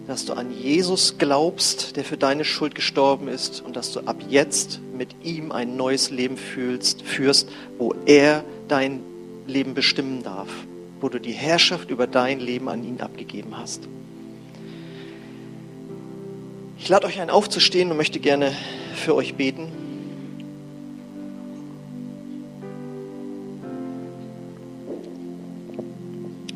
dass 0.06 0.24
du 0.24 0.32
an 0.32 0.50
Jesus 0.50 1.18
glaubst, 1.18 1.96
der 1.96 2.04
für 2.04 2.16
deine 2.16 2.44
Schuld 2.44 2.74
gestorben 2.74 3.28
ist 3.28 3.60
und 3.60 3.76
dass 3.76 3.92
du 3.92 4.00
ab 4.00 4.16
jetzt 4.28 4.80
mit 4.96 5.14
ihm 5.22 5.52
ein 5.52 5.76
neues 5.76 6.10
Leben 6.10 6.36
fühlst, 6.36 7.02
führst, 7.02 7.48
wo 7.78 7.94
er 8.06 8.44
dein 8.68 9.00
Leben 9.46 9.74
bestimmen 9.74 10.22
darf 10.22 10.48
wo 11.00 11.08
du 11.08 11.18
die 11.18 11.32
Herrschaft 11.32 11.90
über 11.90 12.06
dein 12.06 12.40
Leben 12.40 12.68
an 12.68 12.84
ihn 12.84 13.00
abgegeben 13.00 13.56
hast. 13.56 13.88
Ich 16.82 16.88
lade 16.88 17.06
euch 17.06 17.20
ein, 17.20 17.28
aufzustehen 17.28 17.90
und 17.90 17.98
möchte 17.98 18.20
gerne 18.20 18.52
für 18.94 19.14
euch 19.14 19.34
beten. 19.34 19.68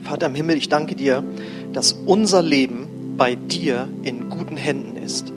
Vater 0.02 0.26
im 0.26 0.34
Himmel, 0.34 0.56
ich 0.56 0.70
danke 0.70 0.94
dir, 0.96 1.22
dass 1.74 1.92
unser 1.92 2.42
Leben 2.42 3.14
bei 3.18 3.34
dir 3.34 3.86
in 4.02 4.30
guten 4.30 4.56
Händen 4.56 4.96
ist. 4.96 5.30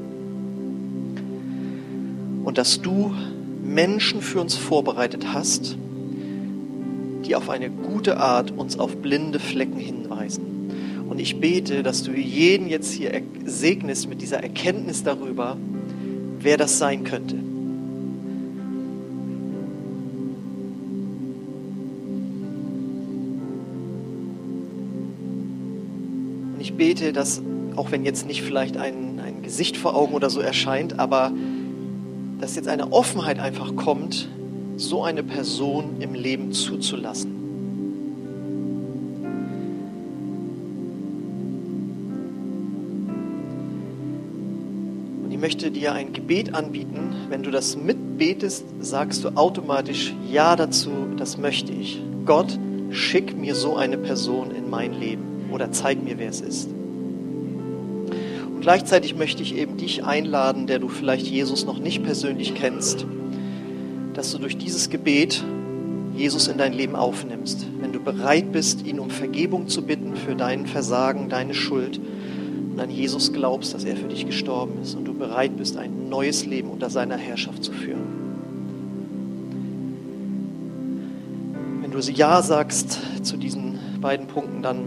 Und 2.45 2.57
dass 2.57 2.81
du 2.81 3.13
Menschen 3.61 4.21
für 4.21 4.39
uns 4.39 4.55
vorbereitet 4.55 5.33
hast, 5.33 5.77
die 7.25 7.35
auf 7.35 7.49
eine 7.49 7.69
gute 7.69 8.17
Art 8.17 8.51
uns 8.51 8.79
auf 8.79 8.95
blinde 8.95 9.39
Flecken 9.39 9.79
hinweisen. 9.79 10.56
Und 11.09 11.19
ich 11.19 11.39
bete, 11.39 11.83
dass 11.83 12.03
du 12.03 12.11
jeden 12.11 12.67
jetzt 12.67 12.91
hier 12.91 13.21
segnest 13.45 14.09
mit 14.09 14.21
dieser 14.21 14.43
Erkenntnis 14.43 15.03
darüber, 15.03 15.57
wer 16.39 16.57
das 16.57 16.77
sein 16.77 17.03
könnte. 17.03 17.35
Und 26.53 26.59
ich 26.59 26.73
bete, 26.73 27.13
dass, 27.13 27.41
auch 27.75 27.91
wenn 27.91 28.03
jetzt 28.03 28.27
nicht 28.27 28.41
vielleicht 28.41 28.77
ein, 28.77 29.19
ein 29.19 29.41
Gesicht 29.41 29.77
vor 29.77 29.95
Augen 29.95 30.13
oder 30.13 30.29
so 30.29 30.41
erscheint, 30.41 30.99
aber 30.99 31.31
dass 32.39 32.55
jetzt 32.55 32.67
eine 32.67 32.91
Offenheit 32.91 33.39
einfach 33.39 33.75
kommt, 33.75 34.27
so 34.75 35.03
eine 35.03 35.23
Person 35.23 36.01
im 36.01 36.13
Leben 36.13 36.51
zuzulassen. 36.51 37.36
Ich 45.37 45.41
möchte 45.41 45.69
dir 45.69 45.93
ein 45.93 46.13
Gebet 46.13 46.55
anbieten. 46.55 47.13
Wenn 47.29 47.43
du 47.43 47.51
das 47.51 47.77
mitbetest, 47.77 48.65
sagst 48.79 49.23
du 49.23 49.29
automatisch 49.35 50.15
Ja 50.31 50.55
dazu, 50.55 50.89
das 51.15 51.37
möchte 51.37 51.71
ich. 51.71 52.01
Gott, 52.25 52.57
schick 52.89 53.37
mir 53.37 53.53
so 53.53 53.75
eine 53.75 53.99
Person 53.99 54.49
in 54.49 54.67
mein 54.67 54.99
Leben 54.99 55.51
oder 55.51 55.71
zeig 55.71 56.03
mir, 56.03 56.17
wer 56.17 56.29
es 56.29 56.41
ist. 56.41 56.69
Und 56.71 58.61
gleichzeitig 58.61 59.15
möchte 59.15 59.43
ich 59.43 59.55
eben 59.55 59.77
dich 59.77 60.03
einladen, 60.03 60.65
der 60.65 60.79
du 60.79 60.87
vielleicht 60.87 61.27
Jesus 61.27 61.67
noch 61.67 61.77
nicht 61.77 62.03
persönlich 62.03 62.55
kennst 62.55 63.05
dass 64.17 64.31
du 64.31 64.39
durch 64.39 64.57
dieses 64.57 64.89
Gebet 64.89 65.43
Jesus 66.15 66.47
in 66.47 66.57
dein 66.57 66.73
Leben 66.73 66.95
aufnimmst. 66.95 67.67
Wenn 67.79 67.93
du 67.93 67.99
bereit 67.99 68.51
bist, 68.51 68.83
ihn 68.83 68.99
um 68.99 69.11
Vergebung 69.11 69.67
zu 69.67 69.83
bitten 69.83 70.15
für 70.15 70.35
dein 70.35 70.65
Versagen, 70.65 71.29
deine 71.29 71.53
Schuld 71.53 72.01
und 72.77 72.83
an 72.83 72.91
Jesus 72.91 73.33
glaubst, 73.33 73.73
dass 73.73 73.85
er 73.85 73.97
für 73.97 74.07
dich 74.07 74.27
gestorben 74.27 74.79
ist 74.83 74.93
und 74.93 75.05
du 75.05 75.15
bereit 75.15 75.57
bist, 75.57 75.77
ein 75.77 76.09
neues 76.09 76.45
Leben 76.45 76.69
unter 76.69 76.91
seiner 76.91 77.17
Herrschaft 77.17 77.63
zu 77.63 77.71
führen. 77.71 78.03
Wenn 81.81 81.89
du 81.89 81.97
Ja 81.97 82.43
sagst 82.43 82.99
zu 83.23 83.35
diesen 83.35 83.79
beiden 83.99 84.27
Punkten, 84.27 84.61
dann 84.61 84.81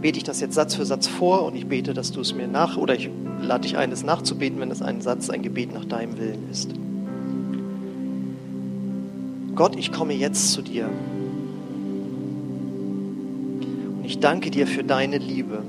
bete 0.00 0.16
ich 0.16 0.24
das 0.24 0.40
jetzt 0.40 0.54
Satz 0.54 0.76
für 0.76 0.86
Satz 0.86 1.06
vor 1.08 1.44
und 1.44 1.56
ich 1.56 1.66
bete, 1.66 1.92
dass 1.92 2.10
du 2.10 2.22
es 2.22 2.32
mir 2.32 2.48
nach, 2.48 2.78
oder 2.78 2.94
ich 2.94 3.10
lade 3.42 3.68
dich 3.68 3.76
ein, 3.76 3.92
es 3.92 4.02
nachzubeten, 4.02 4.58
wenn 4.58 4.70
es 4.70 4.80
ein 4.80 5.02
Satz, 5.02 5.28
ein 5.28 5.42
Gebet 5.42 5.74
nach 5.74 5.84
deinem 5.84 6.16
Willen 6.16 6.48
ist. 6.50 6.70
Gott, 9.54 9.76
ich 9.76 9.92
komme 9.92 10.14
jetzt 10.14 10.52
zu 10.52 10.62
dir. 10.62 10.88
Und 13.98 14.04
ich 14.04 14.20
danke 14.20 14.50
dir 14.50 14.66
für 14.66 14.84
deine 14.84 15.18
Liebe. 15.18 15.62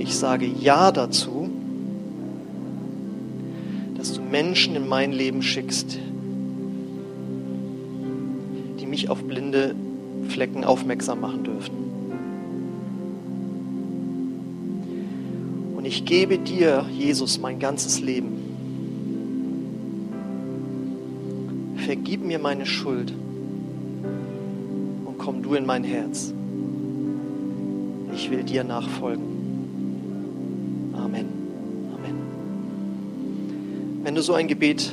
Ich 0.00 0.16
sage 0.16 0.46
Ja 0.46 0.90
dazu, 0.90 1.50
dass 3.96 4.14
du 4.14 4.22
Menschen 4.22 4.74
in 4.74 4.88
mein 4.88 5.12
Leben 5.12 5.42
schickst, 5.42 5.98
die 8.80 8.86
mich 8.86 9.10
auf 9.10 9.22
blinde 9.22 9.74
Flecken 10.28 10.64
aufmerksam 10.64 11.20
machen 11.20 11.44
dürfen. 11.44 11.74
Und 15.76 15.84
ich 15.84 16.04
gebe 16.04 16.38
dir, 16.38 16.86
Jesus, 16.90 17.38
mein 17.38 17.58
ganzes 17.58 18.00
Leben. 18.00 18.40
vergib 21.90 22.24
mir 22.24 22.38
meine 22.38 22.66
Schuld 22.66 23.12
und 25.04 25.18
komm 25.18 25.42
du 25.42 25.54
in 25.54 25.66
mein 25.66 25.82
Herz. 25.82 26.32
Ich 28.14 28.30
will 28.30 28.44
dir 28.44 28.62
nachfolgen. 28.62 29.29
Wenn 34.10 34.16
du 34.16 34.22
so 34.22 34.34
ein 34.34 34.48
Gebet, 34.48 34.92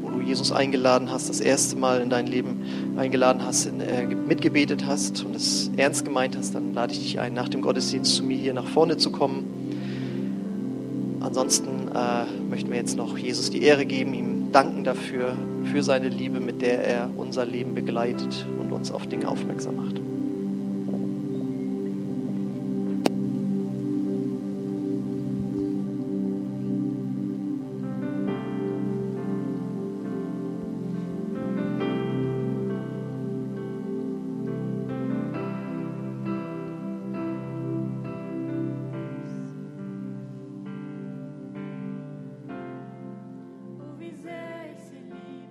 wo 0.00 0.10
du 0.10 0.20
Jesus 0.20 0.52
eingeladen 0.52 1.10
hast, 1.10 1.28
das 1.28 1.40
erste 1.40 1.74
Mal 1.74 2.00
in 2.00 2.08
dein 2.08 2.28
Leben 2.28 2.94
eingeladen 2.96 3.44
hast, 3.44 3.66
in, 3.66 3.80
äh, 3.80 4.06
mitgebetet 4.06 4.86
hast 4.86 5.24
und 5.24 5.34
es 5.34 5.72
ernst 5.76 6.04
gemeint 6.04 6.36
hast, 6.36 6.54
dann 6.54 6.72
lade 6.72 6.92
ich 6.92 7.00
dich 7.00 7.18
ein, 7.18 7.34
nach 7.34 7.48
dem 7.48 7.62
Gottesdienst 7.62 8.14
zu 8.14 8.22
mir 8.22 8.36
hier 8.36 8.54
nach 8.54 8.68
vorne 8.68 8.96
zu 8.96 9.10
kommen. 9.10 11.18
Ansonsten 11.18 11.88
äh, 11.92 12.26
möchten 12.48 12.70
wir 12.70 12.76
jetzt 12.76 12.96
noch 12.96 13.18
Jesus 13.18 13.50
die 13.50 13.60
Ehre 13.60 13.84
geben, 13.84 14.14
ihm 14.14 14.52
danken 14.52 14.84
dafür, 14.84 15.36
für 15.72 15.82
seine 15.82 16.08
Liebe, 16.08 16.38
mit 16.38 16.62
der 16.62 16.84
er 16.84 17.10
unser 17.16 17.44
Leben 17.44 17.74
begleitet 17.74 18.46
und 18.60 18.70
uns 18.70 18.92
auf 18.92 19.08
Dinge 19.08 19.26
aufmerksam 19.26 19.74
macht. 19.74 20.00